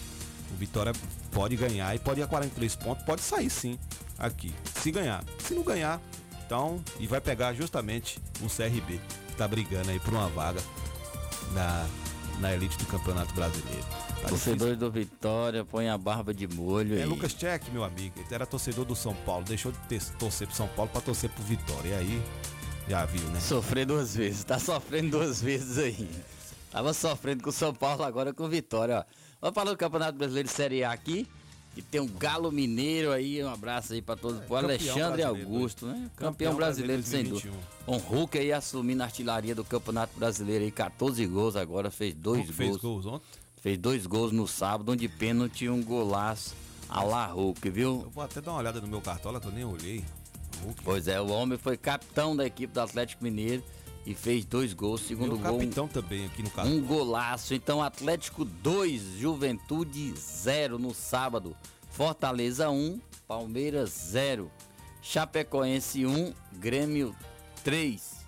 [0.52, 0.92] O Vitória
[1.32, 3.78] pode ganhar e pode ir a 43 pontos, pode sair sim
[4.18, 4.54] aqui.
[4.80, 5.22] Se ganhar.
[5.40, 6.00] Se não ganhar,
[6.46, 10.60] então, e vai pegar justamente o CRB, que tá brigando aí por uma vaga
[11.52, 11.86] na,
[12.41, 13.84] na elite do Campeonato Brasileiro.
[14.22, 17.05] Tá Torcedor do Vitória, põe a barba de molho é aí.
[17.05, 18.14] Lucas Check, meu amigo.
[18.18, 19.45] Ele era torcedor do São Paulo.
[19.45, 21.89] Deixou de ter, torcer pro São Paulo pra torcer pro Vitória.
[21.91, 22.22] E aí,
[22.89, 23.41] já viu, né?
[23.41, 26.09] Sofrer duas vezes, tá sofrendo duas vezes aí.
[26.70, 29.05] Tava sofrendo com o São Paulo, agora com o Vitória, ó.
[29.41, 31.28] Vamos falar do Campeonato Brasileiro de Série A aqui,
[31.78, 35.86] que tem um Galo Mineiro aí, um abraço aí pra todos, pro campeão Alexandre Augusto,
[35.86, 36.10] né?
[36.16, 37.64] Campeão, Campeão brasileiro, brasileiro sem dúvida.
[37.86, 42.38] Um Hulk aí assumindo a artilharia do Campeonato Brasileiro aí, 14 gols agora, fez dois
[42.40, 42.82] Hulk fez gols.
[42.82, 43.26] gols ontem?
[43.62, 46.52] Fez dois gols no sábado, onde pênalti e um golaço
[46.88, 48.02] a la Hulk, viu?
[48.02, 50.04] Eu vou até dar uma olhada no meu cartola que eu nem olhei.
[50.64, 50.82] Hulk.
[50.82, 53.62] Pois é, o homem foi capitão da equipe do Atlético Mineiro
[54.09, 55.02] e fez dois gols.
[55.02, 56.74] Segundo Meu gol, capitão também aqui no cartola.
[56.74, 57.52] um golaço.
[57.52, 61.54] Então, Atlético 2, Juventude 0 no sábado.
[61.90, 64.50] Fortaleza 1, Palmeiras 0.
[65.02, 67.14] Chapecoense 1, Grêmio
[67.62, 68.24] 3.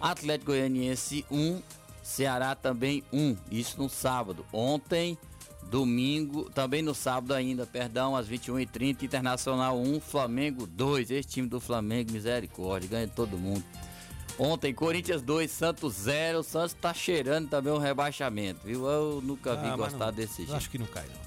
[0.00, 1.60] Atlético Goianiense 1,
[2.04, 3.36] Ceará também 1.
[3.50, 4.46] Isso no sábado.
[4.52, 5.18] Ontem,
[5.68, 11.10] domingo, também no sábado ainda, perdão, às 21h30, Internacional 1, Flamengo 2.
[11.10, 13.64] Esse time do Flamengo, misericórdia, ganha todo mundo.
[14.38, 16.40] Ontem, Corinthians 2, Santos 0.
[16.40, 18.86] O Santos tá cheirando também um rebaixamento, viu?
[18.86, 20.54] Eu nunca vi Ah, mas gostar não- desse jeito.
[20.54, 21.26] Acho que não cai, não.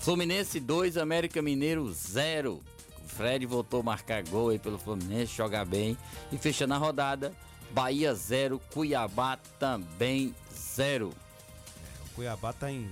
[0.00, 2.62] Fluminense 2, América Mineiro 0.
[3.04, 5.96] O Fred voltou a marcar gol aí pelo Fluminense, jogar bem.
[6.32, 7.34] E fechando a rodada,
[7.70, 11.10] Bahia 0, Cuiabá também 0.
[11.10, 12.88] O Cuiabá tá em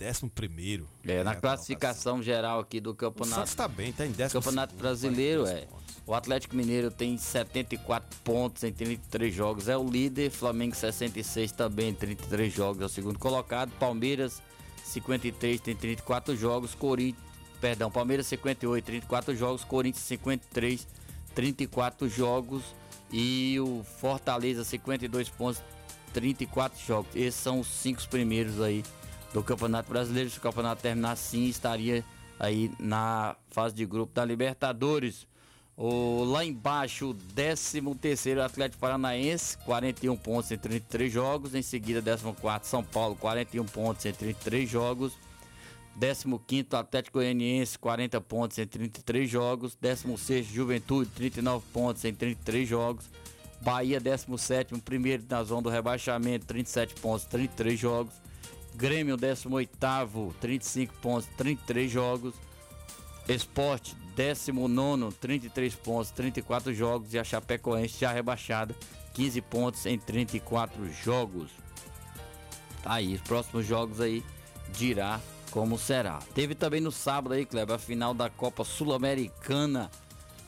[0.00, 0.88] 11 primeiro.
[1.06, 3.36] É, na classificação geral aqui do O campeonato.
[3.36, 5.66] Santos tá bem, tá em 10 Campeonato Brasileiro, é.
[6.06, 10.30] O Atlético Mineiro tem 74 pontos em 33 jogos, é o líder.
[10.30, 13.70] Flamengo 66 também em 33 jogos, é o segundo colocado.
[13.78, 14.42] Palmeiras
[14.84, 16.74] 53 tem 34 jogos.
[16.74, 17.24] Corinthians,
[17.58, 19.64] perdão, Palmeiras 58, 34 jogos.
[19.64, 20.86] Corinthians 53,
[21.34, 22.62] 34 jogos.
[23.10, 25.62] E o Fortaleza 52 pontos,
[26.12, 27.14] 34 jogos.
[27.14, 28.82] Esses são os cinco primeiros aí
[29.34, 30.30] do Campeonato Brasileiro.
[30.30, 32.04] Se o campeonato terminar assim, estaria
[32.38, 35.26] aí na fase de grupo da Libertadores.
[35.76, 41.54] O, lá embaixo, o 13 terceiro Atlético Paranaense, 41 pontos em 33 jogos.
[41.54, 45.12] Em seguida, 14 São Paulo, 41 pontos em 33 jogos.
[45.98, 49.76] 15 Atlético Goianiense, 40 pontos em 33 jogos.
[49.80, 53.04] 16 Juventude, 39 pontos em 33 jogos.
[53.60, 58.23] Bahia, 17 primeiro na zona do rebaixamento, 37 pontos, 33 jogos.
[58.74, 59.78] Grêmio, 18
[60.40, 62.34] 35 pontos, 33 jogos.
[63.28, 67.14] Esporte, 19 33 pontos, 34 jogos.
[67.14, 68.74] E a Chapecoense já rebaixada,
[69.14, 71.50] 15 pontos em 34 jogos.
[72.82, 74.22] Tá aí, os próximos jogos aí
[74.72, 75.20] dirá
[75.50, 76.18] como será.
[76.34, 79.90] Teve também no sábado aí, Kleber, a final da Copa Sul-Americana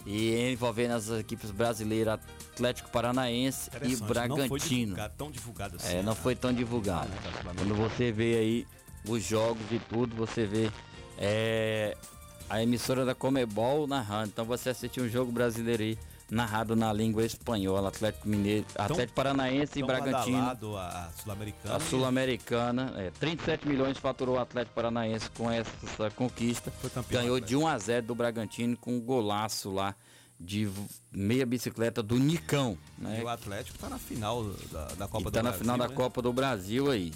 [0.05, 2.21] e envolvendo as equipes brasileiras
[2.57, 4.81] Atlético Paranaense e Interessante, Não foi Bragantino.
[4.87, 5.97] divulgado, tão divulgado assim.
[5.97, 7.11] É, não foi tão divulgado.
[7.55, 8.67] Quando você vê aí
[9.07, 10.71] os jogos e tudo, você vê
[11.19, 11.95] é,
[12.49, 14.29] a emissora da Comebol narrando.
[14.29, 15.99] Então você assistiu um jogo brasileiro aí
[16.31, 20.39] narrado na língua espanhola, Atlético Mineiro, Atlético Paranaense e tão Bragantino.
[20.77, 21.77] a Sul-Americana.
[21.77, 26.73] A Sul-Americana, é, 37 milhões faturou o Atlético Paranaense com essa, essa conquista.
[27.11, 29.95] Ganhou de 1 a 0 do Bragantino com um golaço lá
[30.39, 30.69] de
[31.13, 33.21] meia bicicleta do Nicão, né?
[33.21, 35.79] E o Atlético tá na final da, da Copa E do tá na Brasil, final
[35.79, 35.95] da né?
[35.95, 37.13] Copa do Brasil aí.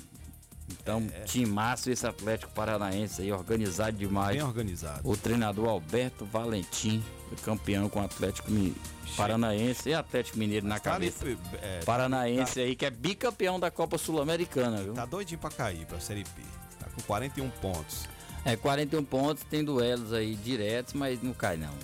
[0.70, 4.36] Então, timaço esse Atlético Paranaense aí, organizado demais.
[4.36, 5.00] Bem organizado.
[5.08, 7.02] O treinador Alberto Valentim,
[7.44, 8.74] campeão com o Atlético Mi-
[9.16, 11.38] Paranaense e Atlético Mineiro na Tá ali, cabeça.
[11.60, 14.94] é, Paranaense tá- aí, que é bicampeão da Copa Sul-Americana, viu?
[14.94, 16.42] Tá doidinho pra cair pra Série B.
[16.78, 18.04] Tá com 41 pontos.
[18.44, 21.74] É, 41 pontos, tem duelos aí diretos, mas não cai não.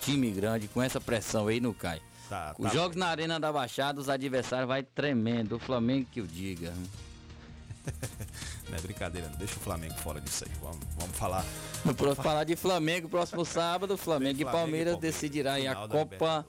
[0.00, 2.00] Time grande, com essa pressão aí, não cai.
[2.28, 2.74] Tá, Os tá.
[2.74, 5.56] jogos na Arena da Baixada, os adversários vai tremendo.
[5.56, 6.72] O Flamengo que o diga.
[8.70, 9.36] Não é brincadeira, não.
[9.36, 10.52] deixa o Flamengo fora disso aí.
[10.62, 11.44] Vamos, vamos falar.
[11.96, 16.46] Próximo falar de Flamengo, próximo sábado, Flamengo Flamengo e Palmeiras Palmeiras, decidirá aí a Copa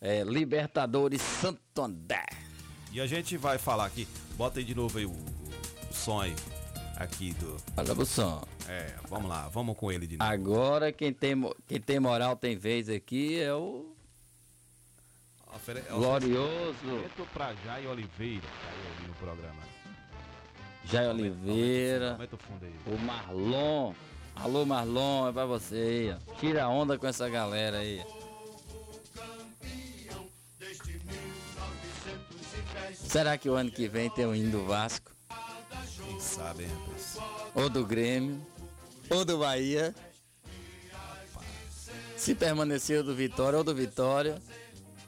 [0.00, 2.26] é, Libertadores Santander.
[2.92, 4.08] E a gente vai falar aqui.
[4.36, 6.34] Bota aí de novo aí o, o som aí.
[6.96, 8.06] Aqui do.
[8.06, 8.42] Som.
[8.68, 10.30] É, vamos lá, vamos com ele de novo.
[10.30, 11.34] Agora quem tem,
[11.66, 13.92] quem tem moral tem vez aqui é o
[15.54, 16.76] Ofere- glorioso
[17.32, 19.62] pra Jai Oliveira, caiu ali no programa.
[20.86, 22.74] Jair Oliveira, Aumenta o fundo aí.
[22.86, 23.94] o Marlon.
[24.36, 26.36] Alô Marlon, é pra você aí.
[26.38, 28.02] Tira onda com essa galera aí.
[32.94, 35.13] Será que o ano que vem tem o hino do Vasco?
[36.34, 37.16] Quem sabe, hein, rapaz?
[37.54, 38.44] Ou do Grêmio?
[39.08, 39.94] Ou do Bahia?
[42.16, 44.42] Se permanecer o do Vitória, ou do Vitória,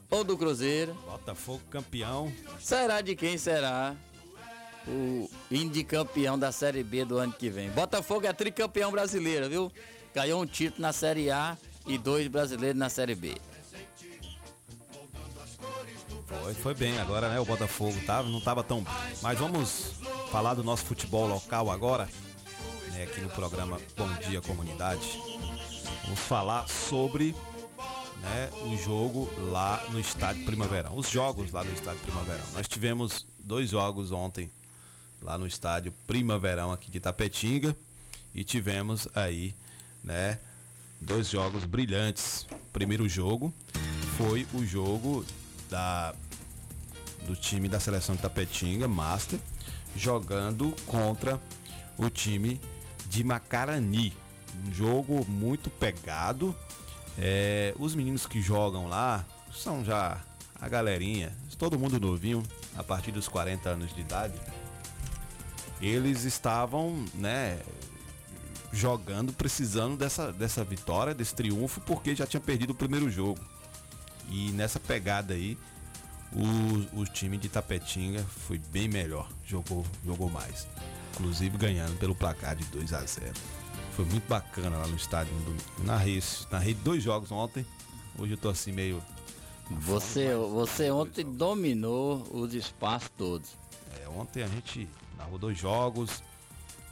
[0.09, 0.95] ou do Cruzeiro.
[1.05, 2.33] Botafogo campeão.
[2.61, 3.97] Será de quem será
[4.87, 7.71] o hino de campeão da Série B do ano que vem?
[7.71, 9.73] Botafogo é tricampeão brasileiro, viu?
[10.15, 13.35] Ganhou um título na Série A e dois brasileiros na Série B.
[16.27, 17.39] Foi, foi bem agora, né?
[17.39, 18.85] O Botafogo tava, não tava tão.
[19.23, 19.93] Mas vamos
[20.31, 22.09] falar do nosso futebol local agora,
[22.93, 23.05] né?
[23.05, 25.21] Aqui no programa Bom Dia Comunidade.
[26.05, 27.35] Vamos falar sobre
[28.21, 30.97] né, o jogo lá no Estádio Primaverão.
[30.97, 32.45] Os jogos lá no Estádio Primaverão.
[32.55, 34.51] Nós tivemos dois jogos ontem
[35.23, 37.77] lá no Estádio Primaverão aqui de Tapetinga
[38.35, 39.55] e tivemos aí,
[40.03, 40.39] né,
[41.01, 42.47] dois jogos brilhantes.
[42.51, 43.53] O primeiro jogo
[44.17, 45.25] foi o jogo
[45.77, 46.15] da
[47.27, 49.39] do time da seleção de Tapetinga, Master,
[49.95, 51.41] jogando contra
[51.99, 52.61] o time
[53.11, 54.15] de Macarani.
[54.65, 56.57] Um jogo muito pegado.
[57.19, 60.23] É, os meninos que jogam lá são já
[60.59, 62.43] a galerinha, todo mundo novinho,
[62.77, 64.39] a partir dos 40 anos de idade.
[65.81, 67.59] Eles estavam, né,
[68.73, 73.41] jogando, precisando dessa, dessa vitória, desse triunfo, porque já tinha perdido o primeiro jogo.
[74.29, 75.57] E nessa pegada aí,
[76.33, 80.67] o, o time de Tapetinga foi bem melhor, jogou, jogou mais.
[81.13, 83.33] Inclusive ganhando pelo placar de 2 a 0
[83.93, 85.33] Foi muito bacana lá no estádio.
[85.35, 85.65] no domingo.
[85.85, 87.65] Narrei, narrei dois jogos ontem.
[88.19, 89.03] Hoje eu tô assim meio.
[89.71, 93.51] Você, você ontem dominou os espaços todos.
[94.01, 96.23] É, ontem a gente narrou dois jogos.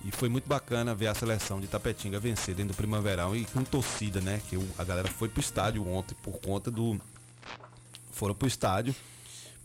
[0.04, 3.64] E foi muito bacana ver a seleção de Tapetinga vencer dentro do Primaverão e com
[3.64, 4.40] torcida, né?
[4.48, 7.00] Que a galera foi pro estádio ontem por conta do.
[8.14, 8.94] Foram pro estádio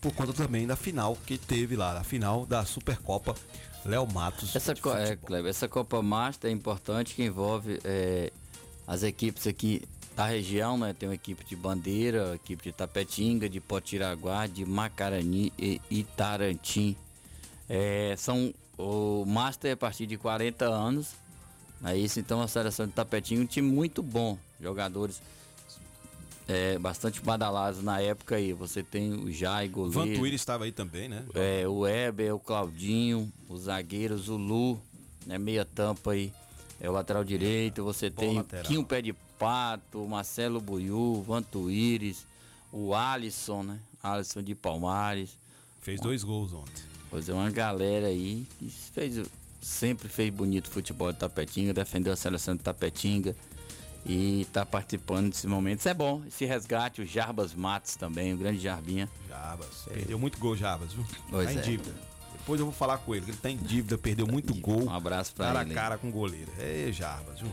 [0.01, 3.35] por conta também da final que teve lá, a final da Supercopa
[3.85, 4.55] Léo Matos.
[4.55, 8.31] Essa, co- é, Kleber, essa Copa Master é importante que envolve é,
[8.88, 9.81] as equipes aqui
[10.15, 10.93] da região, né?
[10.97, 16.95] Tem uma equipe de Bandeira, equipe de Tapetinga, de Potiraguá, de Macarani e Itarantim.
[17.69, 21.07] É, são o Master é a partir de 40 anos.
[21.84, 24.38] É isso, então a seleção de Tapetinga é um time muito bom.
[24.59, 25.21] Jogadores
[26.49, 28.51] é, bastante badalados na época aí.
[28.53, 30.13] Você tem o Jai, goleiro.
[30.13, 31.23] Vantuíra estava aí também, né?
[31.35, 34.81] É, o Weber, o Claudinho, os zagueiros, o Lu,
[35.27, 36.34] né, meia tampa aí,
[36.81, 38.65] é o lateral direito, você Bom tem lateral.
[38.65, 42.26] o Quinho Pé de Pato, o Marcelo Buiú, o Vantuíris,
[42.73, 45.38] o Alisson, né, Alisson de Palmares.
[45.81, 46.84] Fez dois gols ontem.
[47.11, 49.23] Pois é, uma galera aí que fez,
[49.61, 53.35] sempre fez bonito futebol de Tapetinga, defendeu a seleção de Tapetinga
[54.05, 55.80] e tá participando desse momento.
[55.80, 59.09] Isso é bom, esse resgate, o Jarbas Matos também, o grande Jarbinha.
[59.27, 59.85] Jarbas.
[59.91, 61.05] Perdeu muito gol, Jarbas, viu?
[61.30, 61.61] Pois tá em é.
[61.61, 61.93] dívida.
[62.38, 64.85] Depois eu vou falar com ele, que ele tá em dívida, perdeu muito gol.
[64.85, 65.71] Um abraço pra cara ele.
[65.71, 66.51] a cara com o goleiro.
[66.57, 67.51] É, Jarbas, viu?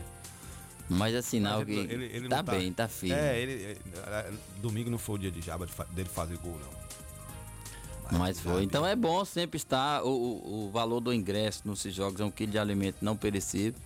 [0.89, 3.13] Mas é sinal Mas que ele- ele- ele tá, não bem, tá firme.
[3.15, 8.17] É, ele, ele- é, domingo não foi o dia de Jarbas dele fazer gol, não.
[8.17, 8.63] Mas foi.
[8.63, 10.01] Então é bom sempre estar.
[10.03, 13.79] O, o, o valor do ingresso nesses jogos é um quilo de alimento não perecível.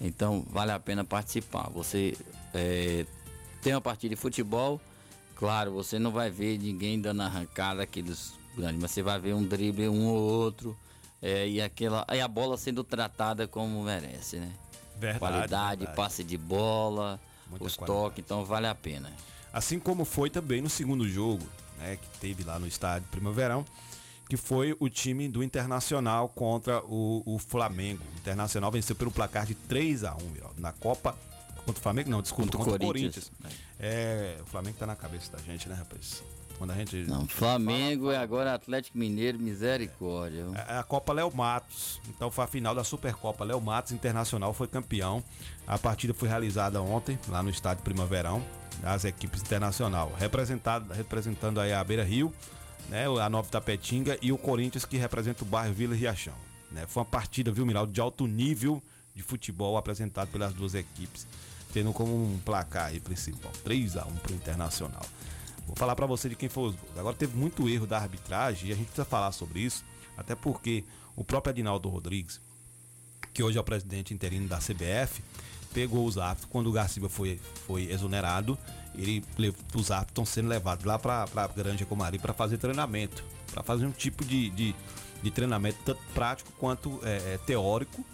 [0.00, 1.68] Então vale a pena participar.
[1.70, 2.16] Você
[2.54, 3.04] é,
[3.62, 4.80] tem uma partida de futebol,
[5.34, 9.42] claro, você não vai ver ninguém dando arrancada aqueles grandes, mas você vai ver um
[9.44, 10.76] drible um ou outro.
[11.20, 12.04] é, e aquela.
[12.06, 14.52] Aí a bola sendo tratada como merece, né?
[14.96, 15.96] Verdade, qualidade, verdade.
[15.96, 18.00] passe de bola, Muita os qualidade.
[18.00, 19.12] toques, então vale a pena.
[19.52, 21.46] Assim como foi também no segundo jogo,
[21.78, 23.64] né, que teve lá no estádio Primaverão,
[24.28, 28.02] que foi o time do Internacional contra o, o Flamengo.
[28.14, 31.16] O Internacional venceu pelo placar de 3 a 1 Miraldo, na Copa
[31.64, 33.30] contra o Flamengo, não, desculpa, Contra o contra, o Corinthians.
[33.30, 33.60] Corinthians.
[33.78, 36.22] É, o Flamengo tá na cabeça da gente, né, rapaz?
[36.56, 40.46] Quando a gente Não, Flamengo é agora Atlético Mineiro, misericórdia.
[40.68, 42.00] É a Copa Léo Matos.
[42.08, 45.22] Então foi a final da Supercopa Léo Matos Internacional foi campeão.
[45.66, 48.44] A partida foi realizada ontem lá no estádio Primaverão
[48.82, 52.32] das equipes internacional, representado representando aí a Beira Rio,
[52.88, 56.34] né, a Nova Tapetinga e o Corinthians que representa o bairro Vila Riachão.
[56.70, 56.86] Né?
[56.86, 58.82] Foi uma partida, viu, Miraldo, de alto nível
[59.14, 61.26] de futebol apresentado pelas duas equipes,
[61.72, 65.04] tendo como um placar aí principal 3 a 1 para o Internacional.
[65.66, 66.98] Vou falar para você de quem foi os gols.
[66.98, 69.84] Agora teve muito erro da arbitragem e a gente precisa falar sobre isso,
[70.16, 70.84] até porque
[71.14, 72.40] o próprio Adinaldo Rodrigues,
[73.34, 75.22] que hoje é o presidente interino da CBF,
[75.78, 78.58] pegou os árbitros quando o Garciba foi, foi exonerado.
[78.96, 79.24] Ele,
[79.74, 83.22] os árbitros estão sendo levados lá para a Granja Comari para fazer treinamento,
[83.52, 84.74] para fazer um tipo de, de,
[85.22, 88.04] de treinamento tanto prático quanto é, é, teórico,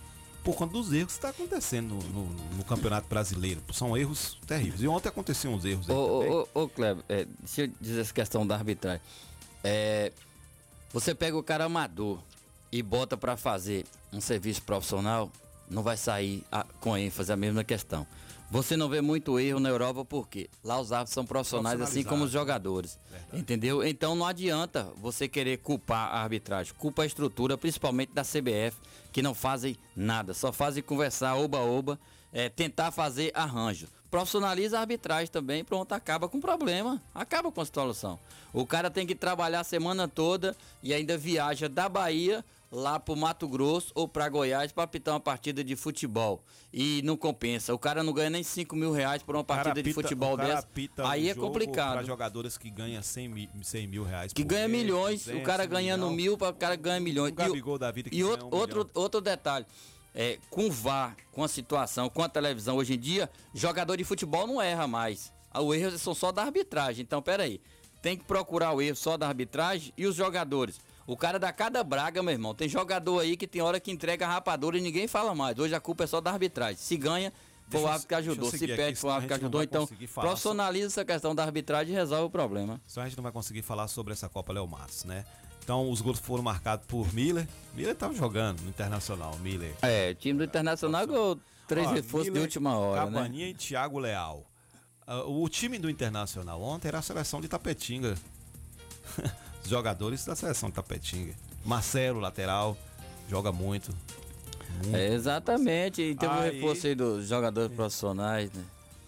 [0.42, 3.62] por conta dos erros que está acontecendo no, no- no Campeonato Brasileiro.
[3.72, 4.82] São erros terríveis.
[4.82, 6.02] E ontem aconteciam uns erros também.
[6.02, 9.00] Ô, ô, ô, ô Kleber, é, deixa eu dizer essa questão da arbitragem.
[9.62, 10.12] É,
[10.92, 12.18] você pega o cara amador
[12.70, 15.32] e bota pra fazer um serviço profissional,
[15.70, 18.06] não vai sair a- com ênfase a mesma questão.
[18.50, 22.24] Você não vê muito erro na Europa porque lá os árbitros são profissionais assim como
[22.24, 22.98] os jogadores.
[23.32, 23.82] Entendeu?
[23.82, 26.72] Então não adianta você querer culpar a arbitragem.
[26.74, 28.76] Culpa a estrutura, principalmente da CBF,
[29.10, 30.34] que não fazem nada.
[30.34, 31.98] Só fazem conversar oba-oba,
[32.32, 33.88] é, tentar fazer arranjo.
[34.10, 37.02] Profissionaliza a arbitragem também, pronto, acaba com o problema.
[37.12, 38.20] Acaba com a situação.
[38.52, 42.44] O cara tem que trabalhar a semana toda e ainda viaja da Bahia
[42.74, 46.42] lá pro Mato Grosso ou pra Goiás para apitar uma partida de futebol.
[46.72, 47.72] E não compensa.
[47.72, 50.66] O cara não ganha nem 5 mil reais por uma partida de futebol dessa.
[51.04, 51.94] Aí o é complicado.
[51.94, 55.44] Pra jogadores que ganham 100 mil, 100 mil reais Que ganha mês, milhões, 200, o
[55.44, 57.32] cara um ganhando mil, para o cara ganha milhões.
[57.32, 59.64] Um Gabigol da vida que e outro, um outro, outro detalhe,
[60.12, 64.04] é, com o VAR, com a situação, com a televisão, hoje em dia, jogador de
[64.04, 65.32] futebol não erra mais.
[65.50, 67.02] Ah, O erro são só da arbitragem.
[67.02, 67.60] Então, peraí,
[68.02, 70.80] tem que procurar o erro só da arbitragem e os jogadores.
[71.06, 72.54] O cara dá cada braga, meu irmão.
[72.54, 75.58] Tem jogador aí que tem hora que entrega a rapadura e ninguém fala mais.
[75.58, 76.76] Hoje a culpa é só da arbitragem.
[76.76, 77.32] Se ganha,
[77.68, 78.50] foi o árbitro que ajudou.
[78.50, 79.62] Se perde, foi o árbitro que ajudou.
[79.62, 82.80] Então, falar profissionaliza essa questão da arbitragem e resolve o problema.
[82.86, 85.24] Só a gente não vai conseguir falar sobre essa Copa Léo Matos, né?
[85.62, 87.48] Então os gols foram marcados por Miller.
[87.74, 89.74] Miller tava jogando no Internacional, Miller.
[89.80, 93.12] É, time do Internacional ganhou três reforços de última hora, né?
[93.12, 94.44] Cabaninha e Thiago Leal.
[95.06, 98.14] Ah, o time do Internacional ontem era a seleção de Tapetinga.
[99.66, 101.34] Jogadores da seleção de Tapetinga.
[101.64, 102.76] Marcelo, lateral,
[103.28, 103.90] joga muito.
[104.82, 104.96] muito.
[104.96, 106.02] É, exatamente.
[106.02, 108.62] E teve o Aí- reforço aí dos jogadores profissionais, né?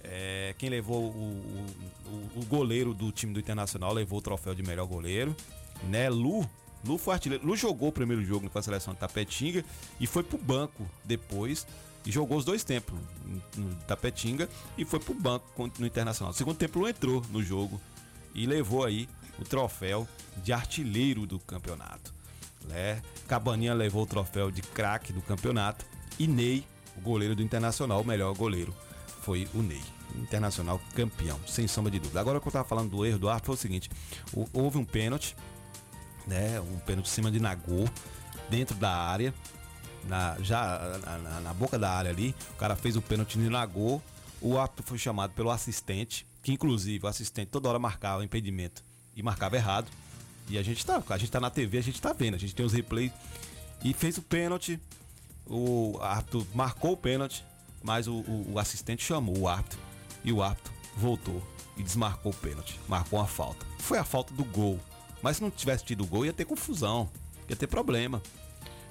[0.08, 1.66] É, quem levou o,
[2.06, 5.34] o, o- goleiro do time do Internacional levou o troféu de melhor goleiro,
[5.88, 6.08] né?
[6.08, 6.48] Lu,
[6.84, 7.44] Lu foi artilheiro.
[7.44, 9.64] Lu jogou o primeiro jogo com a seleção de Tapetinga
[9.98, 11.66] e foi pro banco depois
[12.06, 12.96] e jogou os dois tempos
[13.56, 16.30] no Tapetinga e foi pro banco no Internacional.
[16.32, 17.80] No segundo tempo Lu entrou no jogo
[18.32, 19.08] e levou aí
[19.38, 20.06] o troféu
[20.42, 22.14] de artilheiro do campeonato.
[22.68, 23.00] Né?
[23.28, 25.84] Cabaninha levou o troféu de craque do campeonato
[26.18, 28.74] e Ney, o goleiro do Internacional, o melhor goleiro,
[29.22, 29.82] foi o Ney.
[30.14, 32.20] Internacional campeão, sem sombra de dúvida.
[32.20, 33.90] Agora que eu tava falando do erro do árbitro foi o seguinte:
[34.32, 35.36] o- houve um pênalti,
[36.26, 36.58] né?
[36.60, 37.84] Um pênalti em cima de Nagô,
[38.48, 39.34] dentro da área,
[40.04, 42.34] na, já na, na- boca da área ali.
[42.52, 44.00] O cara fez o pênalti de Nagô.
[44.40, 48.82] O árbitro foi chamado pelo assistente, que inclusive o assistente toda hora marcava impedimento
[49.16, 49.88] e marcava errado.
[50.48, 52.55] E a gente tá, a gente tá na TV, a gente tá vendo, a gente
[52.55, 53.10] tem os replays.
[53.82, 54.78] E fez o pênalti.
[55.47, 57.44] O árbitro marcou o pênalti,
[57.82, 59.78] mas o, o- o assistente chamou o árbitro
[60.24, 61.43] e o árbitro voltou
[61.76, 62.78] e desmarcou o pênalti.
[62.88, 63.64] Marcou uma falta.
[63.78, 64.78] Foi a falta do gol.
[65.22, 67.09] Mas se não tivesse tido gol, ia ter confusão,
[67.48, 68.22] ia ter problema.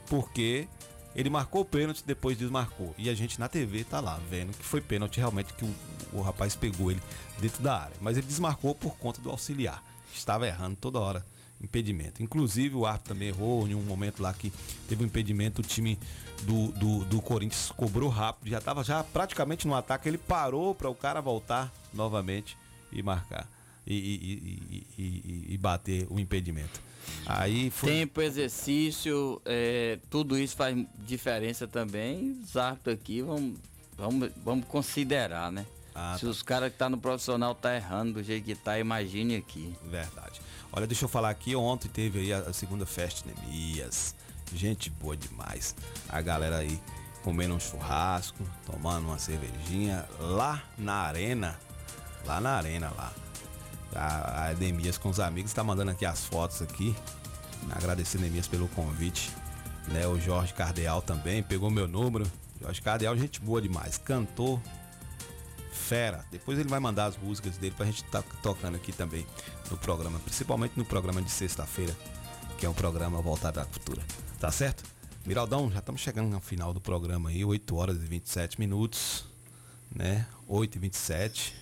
[0.08, 0.68] Porque
[1.16, 2.94] ele marcou o pênalti, depois desmarcou.
[2.98, 5.76] E a gente na TV tá lá vendo que foi pênalti realmente que o,
[6.14, 7.02] o rapaz pegou ele
[7.40, 7.96] dentro da área.
[8.02, 9.84] Mas ele desmarcou por conta do auxiliar.
[10.18, 11.26] Estava errando toda hora
[11.62, 12.22] impedimento.
[12.22, 14.52] Inclusive o árbitro também errou em um momento lá que
[14.88, 15.98] teve um impedimento, o time
[16.44, 20.90] do, do, do Corinthians cobrou rápido, já estava já praticamente no ataque, ele parou para
[20.90, 22.58] o cara voltar novamente
[22.92, 23.50] e marcar
[23.86, 26.82] e, e, e, e- bater o impedimento.
[27.26, 30.76] Aí foi Tempo, exercício, é, tudo isso faz
[31.06, 32.40] diferença também.
[32.44, 33.60] Os árbitros aqui vamos,
[33.96, 35.66] vamos, vamos considerar, né?
[35.96, 36.32] Ah, Se tá.
[36.32, 39.74] os caras que tá no profissional tá errando do jeito que tá, imagine aqui.
[39.86, 40.42] Verdade.
[40.72, 44.14] Olha, deixa eu falar aqui, ontem teve aí a, segunda festa Nemias.
[44.54, 45.74] Gente boa demais.
[46.10, 46.80] A galera aí
[47.24, 51.58] comendo um churrasco, tomando uma cervejinha lá na arena.
[52.26, 53.14] Lá na arena lá.
[53.96, 56.94] A, a Edemias com os amigos tá mandando aqui as fotos aqui.
[57.72, 59.32] Agradecer Neemias pelo convite.
[59.88, 62.30] Né, o Jorge Cardeal também pegou meu número.
[62.62, 63.98] Jorge Cardeal, gente boa demais.
[63.98, 64.60] Cantor
[65.76, 66.26] fera.
[66.32, 69.26] Depois ele vai mandar as músicas dele pra gente tá tocando aqui também
[69.70, 71.96] no programa, principalmente no programa de sexta-feira,
[72.58, 74.02] que é um programa voltado à cultura.
[74.40, 74.84] Tá certo?
[75.26, 79.26] Miraldão, já estamos chegando no final do programa aí, 8 horas e 27 minutos,
[79.94, 80.28] né?
[80.48, 81.56] 8 e 27.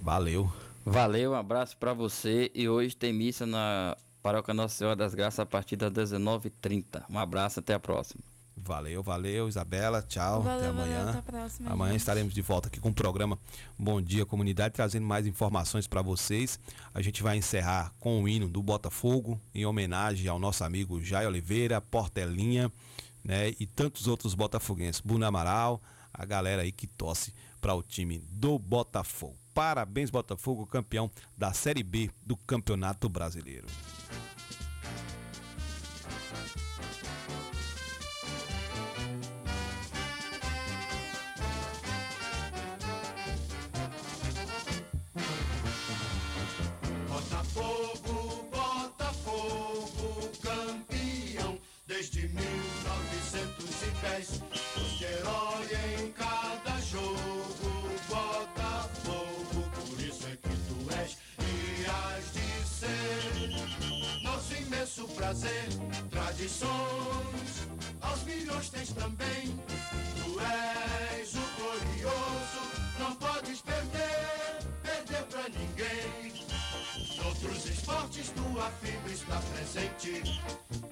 [0.00, 0.50] Valeu.
[0.84, 5.40] Valeu, um abraço para você e hoje tem missa na Paróquia Nossa Senhora das Graças
[5.40, 7.04] a partir das 19h30.
[7.10, 8.22] Um abraço, até a próxima.
[8.56, 10.02] Valeu, valeu, Isabela.
[10.02, 10.42] Tchau.
[10.42, 11.04] Valeu, até amanhã.
[11.04, 12.00] valeu, até próxima, amanhã gente.
[12.00, 13.38] estaremos de volta aqui com o programa
[13.78, 16.58] Bom Dia Comunidade, trazendo mais informações para vocês.
[16.94, 21.26] A gente vai encerrar com o hino do Botafogo, em homenagem ao nosso amigo Jai
[21.26, 22.72] Oliveira, Portelinha,
[23.22, 23.54] né?
[23.60, 25.00] E tantos outros botafoguenses.
[25.00, 25.80] Buna Amaral,
[26.12, 29.36] a galera aí que torce para o time do Botafogo.
[29.52, 33.66] Parabéns, Botafogo, campeão da Série B do Campeonato Brasileiro.
[65.26, 65.66] Prazer,
[66.08, 67.66] tradições,
[68.00, 69.58] aos milhões tens também.
[70.14, 72.60] Tu és o glorioso,
[73.00, 76.46] não podes perder, perder pra ninguém.
[77.16, 80.40] Noutros esportes tua fibra está presente,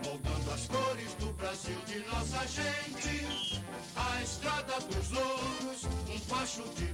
[0.05, 3.63] moldando as cores do Brasil de nossa gente.
[3.95, 6.94] A estrada dos louros, um facho de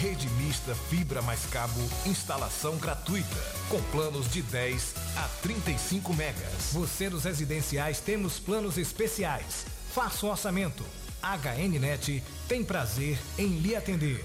[0.00, 3.36] Rede mista fibra mais cabo, instalação gratuita,
[3.68, 6.72] com planos de 10 a 35 megas.
[6.72, 9.66] Você dos residenciais temos planos especiais.
[9.92, 10.82] Faça o orçamento.
[11.22, 14.24] HNnet tem prazer em lhe atender.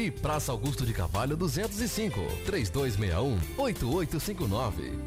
[0.01, 4.97] E Praça Augusto de Carvalho 205, 3261-8859.